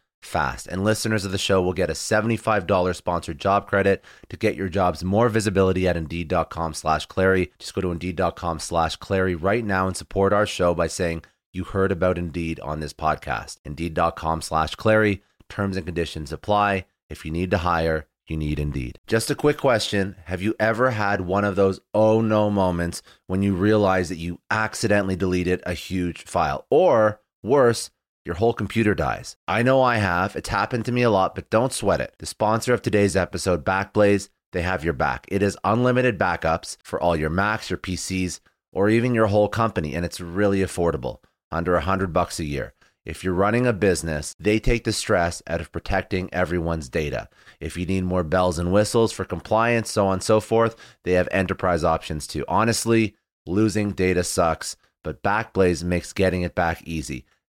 [0.25, 0.67] fast.
[0.67, 4.69] And listeners of the show will get a $75 sponsored job credit to get your
[4.69, 7.51] jobs more visibility at Indeed.com slash Clary.
[7.59, 11.63] Just go to Indeed.com slash Clary right now and support our show by saying you
[11.65, 13.57] heard about Indeed on this podcast.
[13.65, 15.23] Indeed.com slash Clary.
[15.49, 16.85] Terms and conditions apply.
[17.09, 18.99] If you need to hire, you need Indeed.
[19.05, 23.43] Just a quick question Have you ever had one of those oh no moments when
[23.43, 26.65] you realize that you accidentally deleted a huge file?
[26.69, 27.91] Or worse,
[28.25, 29.35] your whole computer dies.
[29.47, 30.35] I know I have.
[30.35, 32.15] It's happened to me a lot, but don't sweat it.
[32.19, 35.25] The sponsor of today's episode, Backblaze, they have your back.
[35.29, 38.39] It is unlimited backups for all your Macs, your PCs,
[38.71, 41.19] or even your whole company, and it's really affordable,
[41.51, 42.73] under a hundred bucks a year.
[43.03, 47.29] If you're running a business, they take the stress out of protecting everyone's data.
[47.59, 51.13] If you need more bells and whistles for compliance, so on and so forth, they
[51.13, 52.45] have enterprise options too.
[52.47, 53.15] Honestly,
[53.47, 57.25] losing data sucks, but Backblaze makes getting it back easy.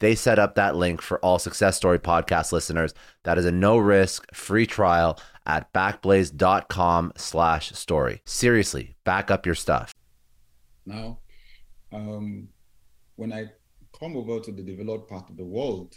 [0.00, 2.92] They set up that link for all Success Story podcast listeners.
[3.22, 8.22] That is a no risk free trial at backblaze.com slash story.
[8.24, 9.94] Seriously, back up your stuff.
[10.84, 11.18] Now,
[11.92, 12.48] um,
[13.16, 13.46] when I
[13.98, 15.96] come over to the developed part of the world,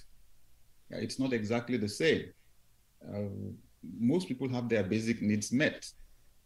[0.90, 2.26] it's not exactly the same.
[3.08, 3.30] Uh,
[4.00, 5.90] most people have their basic needs met,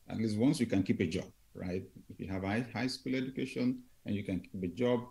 [0.09, 1.25] at least once you can keep a job
[1.57, 1.83] right?
[2.09, 5.01] If you have high, high school education and you can keep a job,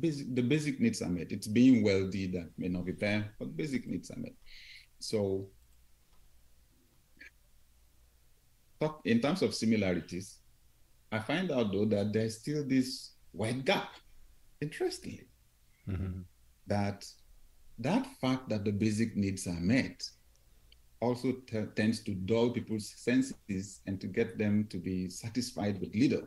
[0.00, 1.32] basic, the basic needs are met.
[1.32, 4.34] It's being wealthy that may not be there, but basic needs are met.
[4.98, 5.46] So,
[9.04, 10.38] in terms of similarities,
[11.10, 13.94] I find out though that there's still this wide gap.
[14.60, 15.28] Interestingly,
[15.88, 16.20] mm-hmm.
[16.66, 17.06] that
[17.78, 20.08] that fact that the basic needs are met
[21.04, 25.94] also t- tends to dull people's senses and to get them to be satisfied with
[25.94, 26.26] little.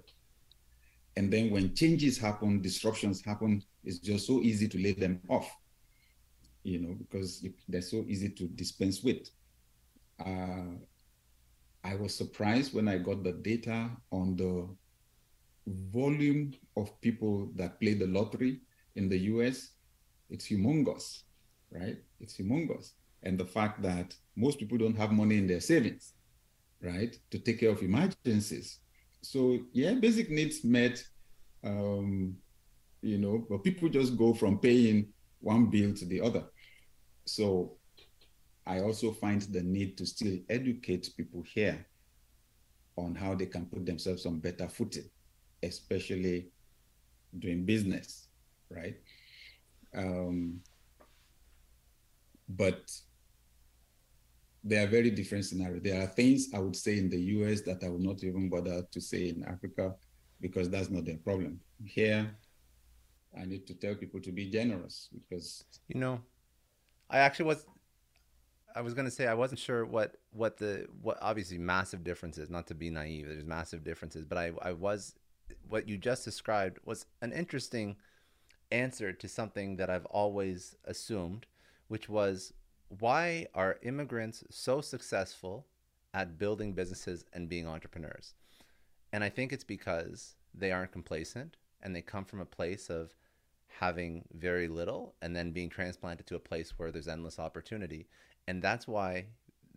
[1.18, 5.50] And then when changes happen, disruptions happen, it's just so easy to lay them off,
[6.64, 9.28] you know, because they're so easy to dispense with.
[10.24, 10.78] Uh,
[11.84, 14.70] I was surprised when I got the data on the
[15.66, 18.62] volume of people that play the lottery
[18.96, 19.72] in the US.
[20.30, 21.24] It's humongous,
[21.72, 21.98] right?
[22.20, 22.92] It's humongous
[23.24, 26.14] and the fact that most people don't have money in their savings,
[26.82, 28.80] right, to take care of emergencies.
[29.28, 31.04] So yeah, basic needs met,
[31.62, 32.38] um,
[33.02, 35.10] you know, but people just go from paying
[35.42, 36.46] one bill to the other.
[37.26, 37.74] So
[38.66, 41.86] I also find the need to still educate people here
[42.96, 45.10] on how they can put themselves on better footing,
[45.62, 46.48] especially
[47.38, 48.30] doing business,
[48.70, 48.96] right?
[49.94, 50.62] Um,
[52.48, 52.90] but
[54.68, 55.82] they are very different scenarios.
[55.82, 58.84] There are things I would say in the US that I would not even bother
[58.92, 59.96] to say in Africa
[60.42, 61.60] because that's not their problem.
[61.86, 62.30] Here,
[63.40, 66.20] I need to tell people to be generous because you know,
[67.10, 67.66] I actually was
[68.76, 72.50] I was gonna say I wasn't sure what what the what obviously massive differences.
[72.50, 75.16] Not to be naive, there's massive differences, but I I was
[75.70, 77.96] what you just described was an interesting
[78.72, 81.46] answer to something that I've always assumed,
[81.88, 82.54] which was
[82.90, 85.66] why are immigrants so successful
[86.14, 88.34] at building businesses and being entrepreneurs?
[89.12, 93.16] And I think it's because they aren't complacent and they come from a place of
[93.68, 98.08] having very little and then being transplanted to a place where there's endless opportunity.
[98.48, 99.26] And that's why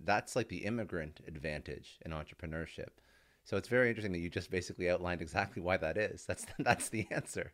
[0.05, 2.89] that's like the immigrant advantage in entrepreneurship.
[3.45, 6.25] So it's very interesting that you just basically outlined exactly why that is.
[6.25, 7.53] That's that's the answer.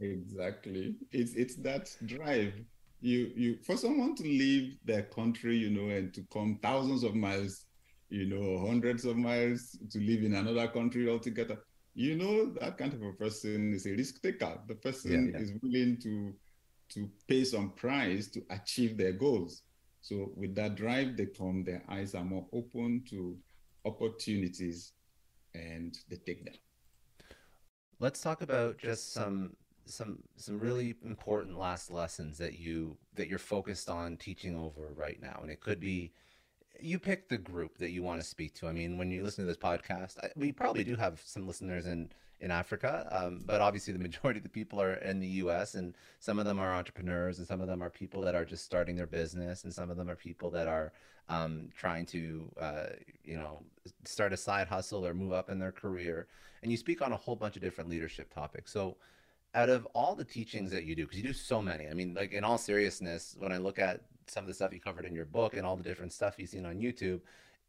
[0.00, 0.96] Exactly.
[1.10, 2.54] It's it's that drive
[3.02, 7.14] you you for someone to leave their country, you know, and to come thousands of
[7.14, 7.66] miles,
[8.08, 11.58] you know, hundreds of miles to live in another country altogether,
[11.94, 14.58] you know, that kind of a person is a risk taker.
[14.68, 15.44] The person yeah, yeah.
[15.44, 16.32] is willing to
[16.90, 19.62] to pay some price to achieve their goals.
[20.00, 23.36] So with that drive, they come, their eyes are more open to
[23.84, 24.92] opportunities
[25.54, 26.54] and they take them.
[27.98, 29.52] Let's talk about just some
[29.86, 35.20] some some really important last lessons that you that you're focused on teaching over right
[35.20, 35.40] now.
[35.42, 36.12] And it could be
[36.80, 38.68] you pick the group that you want to speak to.
[38.68, 41.86] I mean when you listen to this podcast I, we probably do have some listeners
[41.86, 42.10] in
[42.40, 45.94] in africa um, but obviously the majority of the people are in the us and
[46.18, 48.96] some of them are entrepreneurs and some of them are people that are just starting
[48.96, 50.92] their business and some of them are people that are
[51.28, 52.86] um, trying to uh,
[53.24, 53.62] you know
[54.04, 56.26] start a side hustle or move up in their career.
[56.62, 58.72] And you speak on a whole bunch of different leadership topics.
[58.72, 58.96] So
[59.54, 62.14] out of all the teachings that you do, because you do so many, I mean,
[62.14, 65.14] like in all seriousness, when I look at some of the stuff you covered in
[65.14, 67.20] your book and all the different stuff you've seen on YouTube,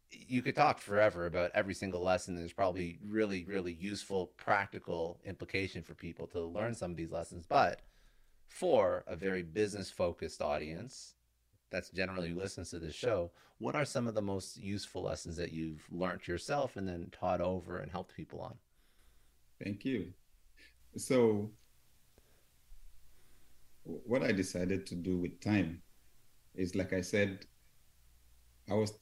[0.10, 2.36] you could talk forever about every single lesson.
[2.36, 7.46] There's probably really, really useful, practical implication for people to learn some of these lessons.
[7.48, 7.82] But
[8.48, 11.16] for a very business focused audience
[11.72, 15.36] that's generally who listens to this show, what are some of the most useful lessons
[15.38, 18.54] that you've learned yourself and then taught over and helped people on?
[19.64, 20.14] Thank you.
[20.96, 21.50] So
[23.84, 25.82] what I decided to do with time
[26.56, 27.46] is, like I said,
[28.70, 28.94] I was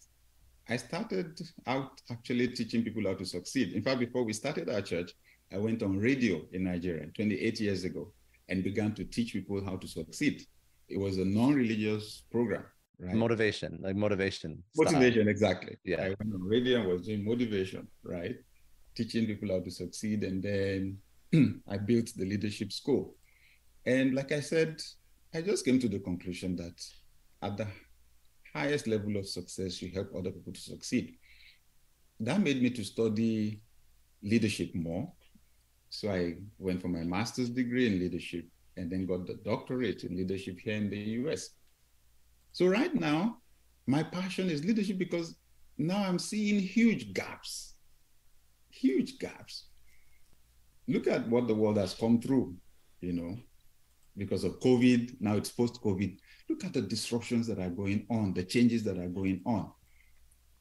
[0.70, 3.74] I started out actually teaching people how to succeed.
[3.74, 5.12] In fact, before we started our church,
[5.52, 8.14] I went on radio in Nigeria 28 years ago
[8.48, 10.46] and began to teach people how to succeed.
[10.88, 12.64] It was a non-religious program,
[13.00, 13.16] right?
[13.16, 14.64] Motivation, like motivation.
[14.78, 15.28] Motivation, style.
[15.28, 15.78] exactly.
[15.84, 16.02] Yeah.
[16.02, 18.36] I went on radio and was doing motivation, right?
[18.96, 20.24] Teaching people how to succeed.
[20.24, 20.98] And then
[21.68, 23.16] I built the leadership school.
[23.86, 24.82] And like I said,
[25.34, 26.84] I just came to the conclusion that
[27.42, 27.68] at the
[28.54, 31.16] highest level of success, you help other people to succeed.
[32.20, 33.62] That made me to study
[34.22, 35.12] leadership more.
[35.90, 38.46] So I went for my master's degree in leadership
[38.78, 41.50] and then got the doctorate in leadership here in the US.
[42.52, 43.38] So right now,
[43.88, 45.36] my passion is leadership because
[45.78, 47.76] now I'm seeing huge gaps,
[48.70, 49.66] huge gaps.
[50.88, 52.56] Look at what the world has come through,
[53.02, 53.38] you know,
[54.18, 55.16] because of COVID.
[55.20, 56.18] Now it's post COVID.
[56.50, 59.72] Look at the disruptions that are going on, the changes that are going on.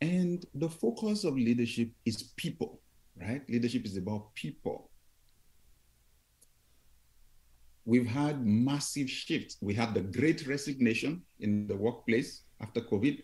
[0.01, 2.81] And the focus of leadership is people,
[3.21, 3.43] right?
[3.49, 4.91] Leadership is about people.
[7.85, 9.57] We've had massive shifts.
[9.61, 13.23] We had the great resignation in the workplace after COVID.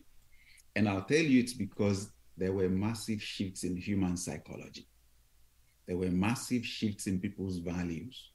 [0.75, 4.87] And I'll tell you it's because there were massive shifts in human psychology.
[5.87, 8.33] There were massive shifts in people's values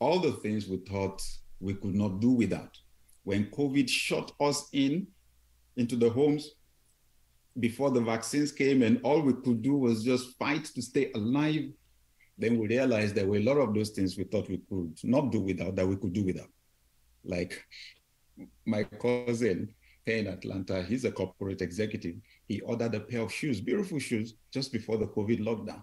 [0.00, 1.22] all the things we thought
[1.60, 2.76] we could not do without.
[3.24, 5.06] When COVID shut us in
[5.76, 6.52] into the homes
[7.58, 11.70] before the vaccines came, and all we could do was just fight to stay alive,
[12.36, 15.32] then we realized there were a lot of those things we thought we could not
[15.32, 16.50] do without that we could do without.
[17.24, 17.64] Like
[18.64, 19.74] my cousin
[20.04, 22.14] here in Atlanta, he's a corporate executive.
[22.46, 25.82] He ordered a pair of shoes, beautiful shoes, just before the COVID lockdown.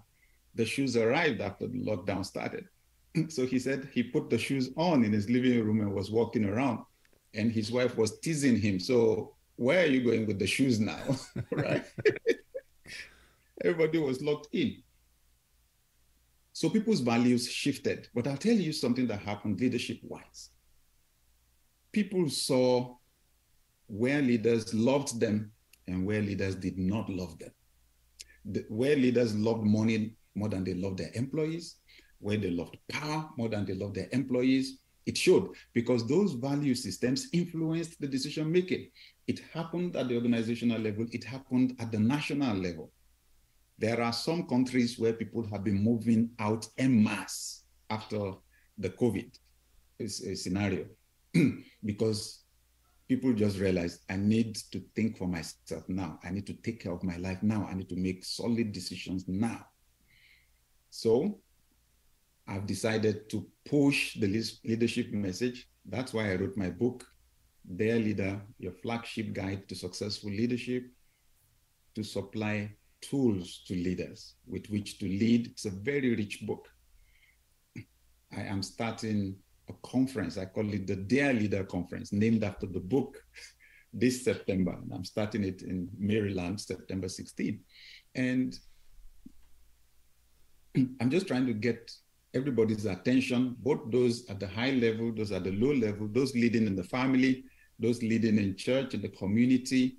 [0.56, 2.66] The shoes arrived after the lockdown started
[3.30, 6.46] so he said he put the shoes on in his living room and was walking
[6.46, 6.80] around
[7.34, 11.04] and his wife was teasing him so where are you going with the shoes now?
[11.52, 11.86] Right?
[13.64, 14.84] Everybody was locked in.
[16.52, 18.10] So people's values shifted.
[18.14, 20.50] But i'll tell you something that happened leadership wise.
[21.92, 22.96] People saw
[23.88, 25.52] where leaders loved them
[25.88, 27.52] and where leaders did not love them.
[28.46, 31.78] The, where leaders loved money more than they loved their employees
[32.20, 34.80] where they loved power more than they loved their employees.
[35.06, 38.90] It showed because those value systems influenced the decision making.
[39.28, 42.92] It happened at the organizational level, it happened at the national level.
[43.78, 48.34] There are some countries where people have been moving out en masse after
[48.78, 49.38] the COVID
[50.00, 50.86] eh, scenario
[51.86, 52.46] because
[53.08, 56.20] people just realized I need to think for myself now.
[56.24, 57.68] I need to take care of my life now.
[57.70, 59.66] I need to make solid decisions now.
[60.90, 61.40] So
[62.48, 64.28] I've decided to push the
[64.64, 65.68] leadership message.
[65.86, 67.06] That's why I wrote my book,
[67.76, 70.86] Dear Leader, your flagship guide to successful leadership,
[71.96, 75.48] to supply tools to leaders with which to lead.
[75.48, 76.68] It's a very rich book.
[77.78, 79.36] I am starting
[79.70, 80.38] a conference.
[80.38, 83.18] I call it the Dear Leader Conference, named after the book
[83.94, 84.78] this September.
[84.94, 87.60] I'm starting it in Maryland, September 16.
[88.16, 88.58] And
[90.78, 91.92] I'm just trying to get
[92.36, 96.68] everybody's attention, both those at the high level, those at the low level, those leading
[96.68, 97.46] in the family,
[97.80, 99.98] those leading in church, in the community.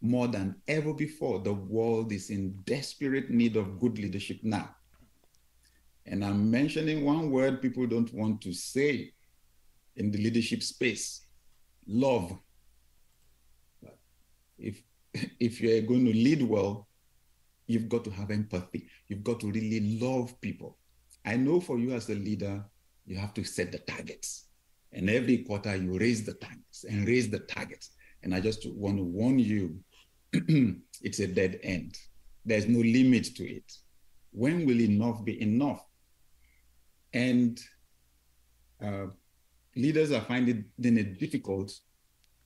[0.00, 4.74] More than ever before, the world is in desperate need of good leadership now.
[6.06, 9.12] And I'm mentioning one word people don't want to say
[9.96, 11.22] in the leadership space
[11.86, 12.38] love.
[14.58, 14.82] if
[15.40, 16.88] if you're going to lead well,
[17.66, 18.88] you've got to have empathy.
[19.08, 20.78] You've got to really love people.
[21.24, 22.64] I know for you as a leader,
[23.06, 24.46] you have to set the targets.
[24.92, 27.90] And every quarter you raise the targets and raise the targets.
[28.22, 29.78] And I just want to warn you,
[30.32, 31.96] it's a dead end.
[32.44, 33.72] There's no limit to it.
[34.32, 35.84] When will enough be enough?
[37.12, 37.60] And
[38.82, 39.06] uh,
[39.76, 41.72] leaders are finding it difficult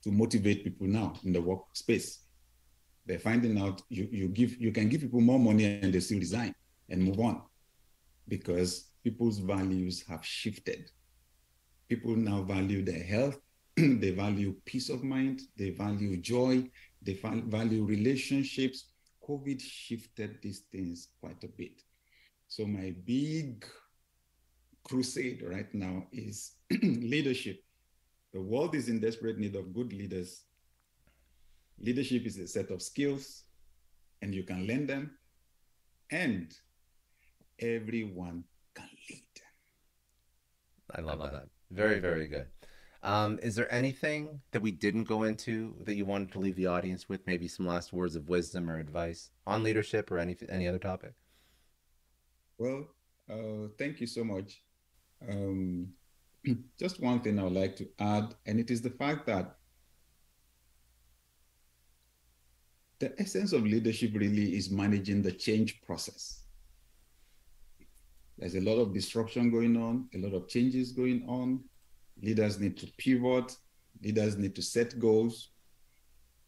[0.03, 2.19] to motivate people now in the workspace.
[3.05, 6.19] They're finding out you, you give you can give people more money and they still
[6.19, 6.53] resign
[6.89, 7.41] and move on
[8.27, 10.91] because people's values have shifted.
[11.89, 13.39] People now value their health,
[13.77, 16.63] they value peace of mind, they value joy,
[17.01, 18.85] they value relationships.
[19.27, 21.81] COVID shifted these things quite a bit.
[22.47, 23.65] So my big
[24.83, 27.61] crusade right now is leadership.
[28.33, 30.43] The world is in desperate need of good leaders.
[31.79, 33.43] Leadership is a set of skills,
[34.21, 35.11] and you can learn them,
[36.11, 36.53] and
[37.59, 38.43] everyone
[38.75, 39.23] can lead.
[40.95, 41.41] I love, I love that.
[41.41, 41.49] that.
[41.71, 42.47] Very, very good.
[43.03, 46.67] Um, is there anything that we didn't go into that you wanted to leave the
[46.67, 47.25] audience with?
[47.27, 51.13] Maybe some last words of wisdom or advice on leadership or any any other topic?
[52.57, 52.87] Well,
[53.29, 54.61] uh, thank you so much.
[55.29, 55.89] Um,
[56.79, 59.57] just one thing I would like to add, and it is the fact that
[62.99, 66.46] the essence of leadership really is managing the change process.
[68.37, 71.63] There's a lot of disruption going on, a lot of changes going on.
[72.21, 73.55] Leaders need to pivot,
[74.03, 75.49] leaders need to set goals.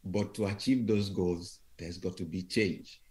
[0.03, 3.01] But to achieve those goals, there's got to be change.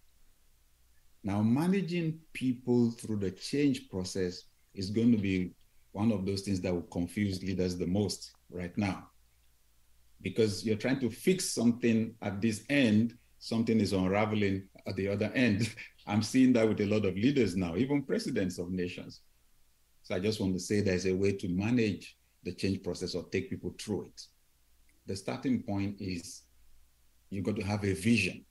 [1.24, 4.44] Now, managing people through the change process
[4.74, 5.52] is going to be
[5.92, 9.08] one of those things that will confuse leaders the most right now.
[10.22, 15.30] Because you're trying to fix something at this end, something is unraveling at the other
[15.34, 15.74] end.
[16.08, 19.20] I'm seeing that with a lot of leaders now, even presidents of nations.
[20.02, 23.24] So I just want to say there's a way to manage the change process or
[23.24, 24.22] take people through it.
[25.06, 26.44] The starting point is
[27.28, 28.42] you've got to have a vision,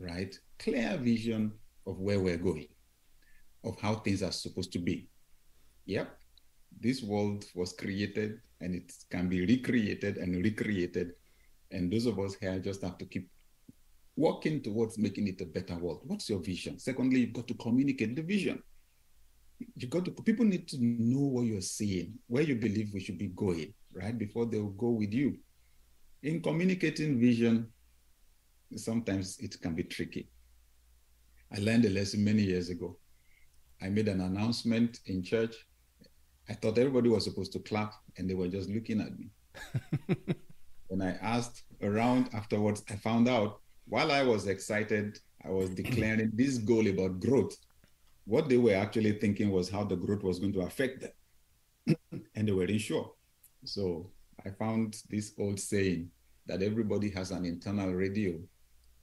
[0.00, 0.36] right?
[0.58, 1.52] Clear vision
[1.86, 2.66] of where we're going,
[3.62, 5.08] of how things are supposed to be.
[5.84, 6.18] Yep,
[6.80, 11.12] this world was created and it can be recreated and recreated.
[11.70, 13.30] And those of us here just have to keep
[14.16, 16.00] working towards making it a better world.
[16.04, 16.78] What's your vision?
[16.78, 18.62] Secondly, you've got to communicate the vision.
[19.76, 23.18] You got to people need to know what you're saying, where you believe we should
[23.18, 24.16] be going, right?
[24.16, 25.38] Before they'll go with you.
[26.22, 27.68] In communicating vision,
[28.74, 30.28] sometimes it can be tricky.
[31.54, 32.98] I learned a lesson many years ago.
[33.82, 35.54] I made an announcement in church.
[36.48, 39.30] I thought everybody was supposed to clap, and they were just looking at me.
[40.88, 46.30] when I asked around afterwards, I found out while I was excited, I was declaring
[46.34, 47.56] this goal about growth.
[48.24, 51.96] What they were actually thinking was how the growth was going to affect them.
[52.34, 53.12] and they weren't sure.
[53.64, 54.10] So
[54.44, 56.10] I found this old saying
[56.46, 58.38] that everybody has an internal radio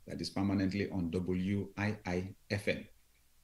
[0.07, 2.85] that is permanently on WIIFM.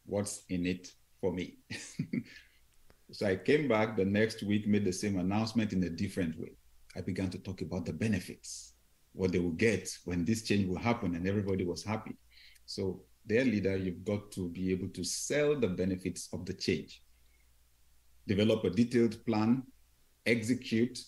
[0.05, 0.91] What's in it
[1.21, 1.57] for me?
[3.11, 6.51] so I came back the next week, made the same announcement in a different way.
[6.95, 8.68] I began to talk about the benefits,
[9.13, 12.15] what they will get when this change will happen, and everybody was happy.
[12.65, 17.03] So, their leader, you've got to be able to sell the benefits of the change,
[18.27, 19.63] develop a detailed plan,
[20.25, 20.99] execute,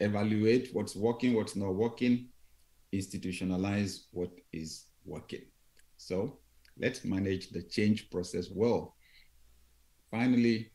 [0.00, 2.28] evaluate what's working, what's not working,
[2.94, 5.42] institutionalize what is working.
[5.96, 6.38] So
[6.78, 8.96] let's manage the change process well.
[10.10, 10.70] Finally,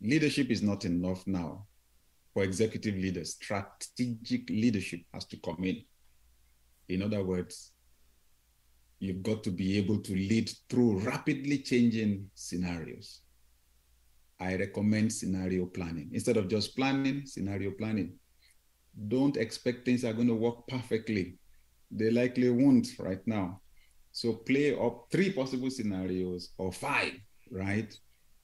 [0.00, 1.67] leadership is not enough now
[2.38, 3.34] for executive leaders.
[3.34, 5.82] Strategic leadership has to come in.
[6.88, 7.72] In other words,
[9.00, 13.22] you've got to be able to lead through rapidly changing scenarios.
[14.38, 16.10] I recommend scenario planning.
[16.12, 18.12] Instead of just planning, scenario planning
[19.08, 21.38] don't expect things are going to work perfectly.
[21.90, 23.60] They likely won't right now.
[24.12, 27.14] So play up three possible scenarios or five,
[27.50, 27.92] right?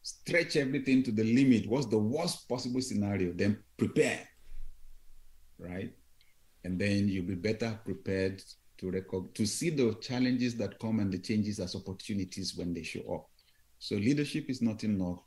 [0.05, 1.67] Stretch everything to the limit.
[1.67, 3.33] What's the worst possible scenario?
[3.33, 4.21] Then prepare,
[5.59, 5.91] right?
[6.63, 8.43] And then you'll be better prepared
[8.77, 12.83] to record to see the challenges that come and the changes as opportunities when they
[12.83, 13.31] show up.
[13.79, 15.21] So leadership is not enough.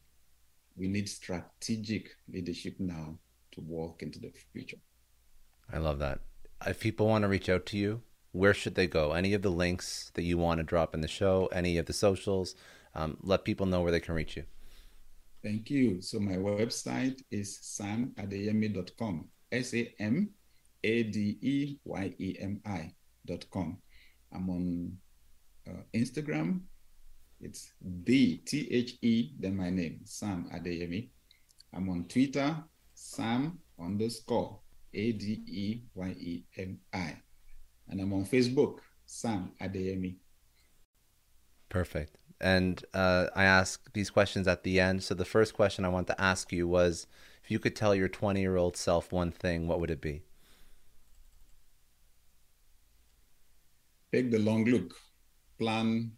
[0.75, 3.17] We need strategic leadership now
[3.53, 4.77] to walk into the future.
[5.73, 6.19] I love that.
[6.67, 9.13] If people want to reach out to you, where should they go?
[9.13, 11.93] Any of the links that you want to drop in the show, any of the
[11.93, 12.53] socials,
[12.93, 14.43] um, let people know where they can reach you.
[15.43, 16.01] Thank you.
[16.01, 20.29] So my website is samadeyemi.com, S-A-M
[20.83, 22.93] A D E Y E M I
[23.25, 23.77] dot com.
[24.33, 24.97] I'm on
[25.67, 26.61] uh, Instagram.
[27.39, 31.09] It's the T H E, then my name, Sam Adeyemi.
[31.73, 32.57] I'm on Twitter,
[32.95, 34.59] Sam underscore
[34.93, 37.15] A D E Y E M I.
[37.89, 40.15] And I'm on Facebook, Sam Adeyemi.
[41.69, 42.17] Perfect.
[42.39, 45.03] And uh, I ask these questions at the end.
[45.03, 47.07] So the first question I want to ask you was
[47.43, 50.21] if you could tell your 20 year old self one thing, what would it be?
[54.13, 54.93] Take the long look,
[55.59, 56.11] plan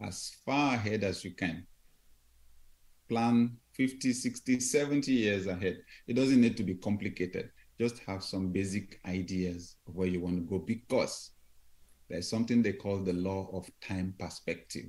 [0.00, 1.66] as far ahead as you can.
[3.08, 5.78] Plan 50, 60, 70 years ahead.
[6.06, 7.50] It doesn't need to be complicated.
[7.80, 11.30] Just have some basic ideas of where you want to go because
[12.08, 14.86] there's something they call the law of time perspective.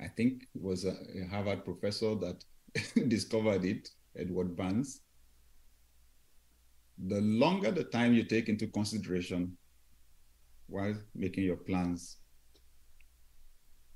[0.00, 0.94] I think it was a,
[1.30, 2.44] Harvard professor that
[3.08, 5.00] discovered it, Edward Burns.
[7.06, 9.56] The longer the time you take into consideration
[10.66, 12.16] while making your plans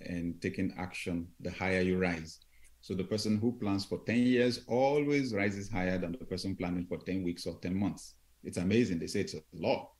[0.01, 2.39] and taking action, the higher you rise.
[2.83, 6.87] So the person who plans for 10 years always rises higher than the person planning
[6.87, 8.15] for 10 weeks or 10 months.
[8.43, 9.01] It's amazing.
[9.01, 9.91] They say it's a law.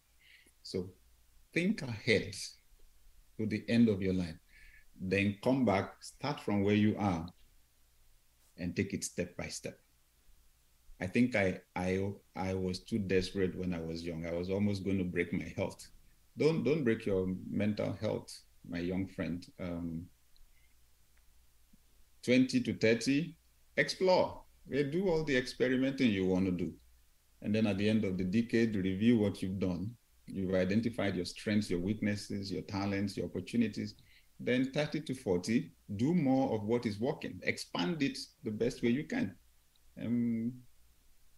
[0.63, 0.91] So
[1.53, 2.35] think ahead
[3.39, 4.37] to the end of your life.
[5.01, 7.27] Then come back, start from where you are,
[8.59, 9.79] and take it step by step.
[11.01, 14.27] I think I I I was too desperate when I was young.
[14.27, 15.89] I was almost going to break my health.
[16.37, 18.31] Don't don't break your mental health,
[18.69, 19.47] my young friend.
[19.59, 20.07] Um,
[22.23, 23.35] 20 to 30,
[23.79, 24.43] explore.
[24.71, 26.73] Do all the experimenting you want to do.
[27.43, 29.97] And then at the end of the decade, review what you've done.
[30.31, 33.95] You've identified your strengths, your weaknesses, your talents, your opportunities.
[34.39, 37.41] Then 30 to 40, do more of what is working.
[37.43, 39.35] Expand it the best way you can.
[40.01, 40.53] Um,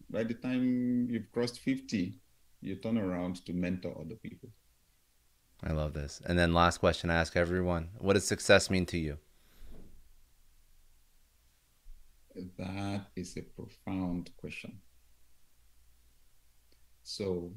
[0.09, 2.19] by the time you've crossed 50,
[2.61, 4.49] you turn around to mentor other people.
[5.63, 6.21] I love this.
[6.25, 7.89] And then last question I ask everyone.
[7.99, 9.17] What does success mean to you?
[12.57, 14.79] That is a profound question.
[17.03, 17.51] So,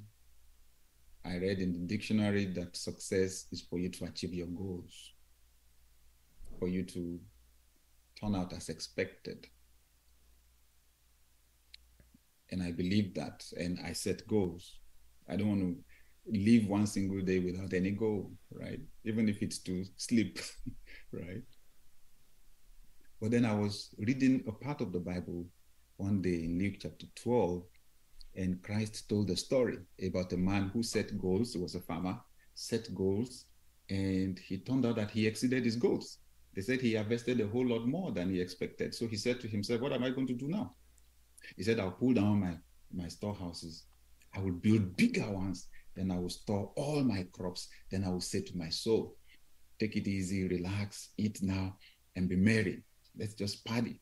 [1.26, 5.12] I read in the dictionary that success is for you to achieve your goals,
[6.58, 7.18] for you to
[8.20, 9.46] turn out as expected.
[12.50, 14.78] And I believe that, and I set goals.
[15.28, 15.76] I don't want to
[16.32, 18.80] live one single day without any goal, right?
[19.04, 20.38] Even if it's to sleep,
[21.12, 21.42] right?
[23.20, 25.46] But then I was reading a part of the Bible
[25.96, 27.64] one day in Luke chapter 12,
[28.36, 31.54] and Christ told a story about a man who set goals.
[31.54, 32.18] He was a farmer,
[32.54, 33.46] set goals,
[33.88, 36.18] and he turned out that he exceeded his goals.
[36.54, 38.94] They said he harvested a whole lot more than he expected.
[38.94, 40.74] So he said to himself, What am I going to do now?
[41.56, 42.56] He said, I'll pull down my,
[42.92, 43.84] my storehouses.
[44.34, 45.68] I will build bigger ones.
[45.94, 47.68] Then I will store all my crops.
[47.90, 49.16] Then I will say to my soul,
[49.78, 51.76] Take it easy, relax, eat now,
[52.16, 52.82] and be merry
[53.18, 54.00] let's just party.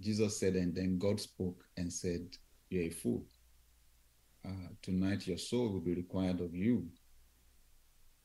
[0.00, 2.26] Jesus said, and then God spoke and said,
[2.70, 3.24] You're a fool.
[4.46, 6.86] Uh, tonight your soul will be required of you.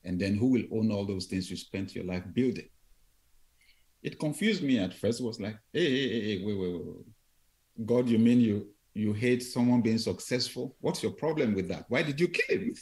[0.04, 2.68] And then who will own all those things you spent your life building?
[4.02, 5.20] It confused me at first.
[5.20, 7.86] It was like, hey, hey, hey, hey wait, wait, wait.
[7.86, 10.74] God, you mean you you hate someone being successful?
[10.80, 11.84] What's your problem with that?
[11.88, 12.74] Why did you kill him?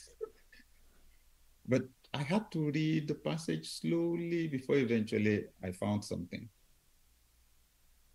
[1.67, 1.83] but
[2.13, 6.49] I had to read the passage slowly before eventually I found something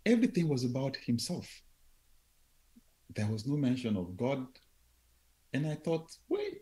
[0.06, 1.48] everything was about himself.
[3.14, 4.46] There was no mention of God.
[5.52, 6.58] And I thought, wait,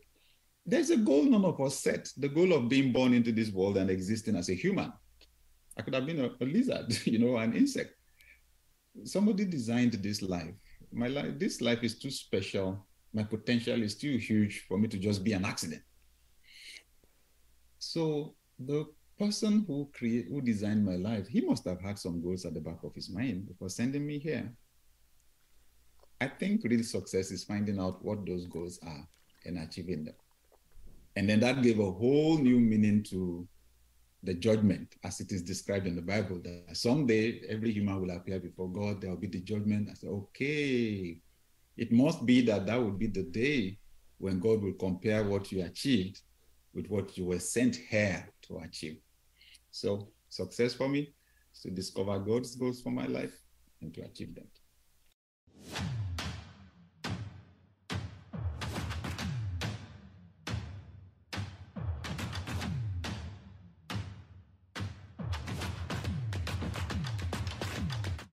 [0.65, 3.77] there's a goal none of us set the goal of being born into this world
[3.77, 4.93] and existing as a human.
[5.77, 7.95] I could have been a, a lizard, you know, an insect.
[9.05, 10.55] Somebody designed this life.
[10.93, 12.87] My life, this life is too special.
[13.15, 15.83] My potential is too huge for me to just be an accident.
[17.79, 18.87] So the
[19.19, 22.61] person who create who designed my life, he must have had some goals at the
[22.61, 24.53] back of his mind before sending me here.
[26.21, 29.07] I think real success is finding out what those goals are
[29.45, 30.15] and achieving them.
[31.17, 33.47] And then that gave a whole new meaning to
[34.25, 38.41] the judgment as it is described in the Bible that someday every human will appear
[38.41, 39.89] before God, there will be the judgment.
[39.91, 41.21] I said, okay,
[41.77, 43.79] it must be that that would be the day
[44.19, 46.21] when God will compare what you achieved
[46.75, 48.99] with what you were sent here to achieve.
[49.71, 51.15] So success for me
[51.55, 53.41] is to discover God's goals for my life
[53.81, 54.47] and to achieve them.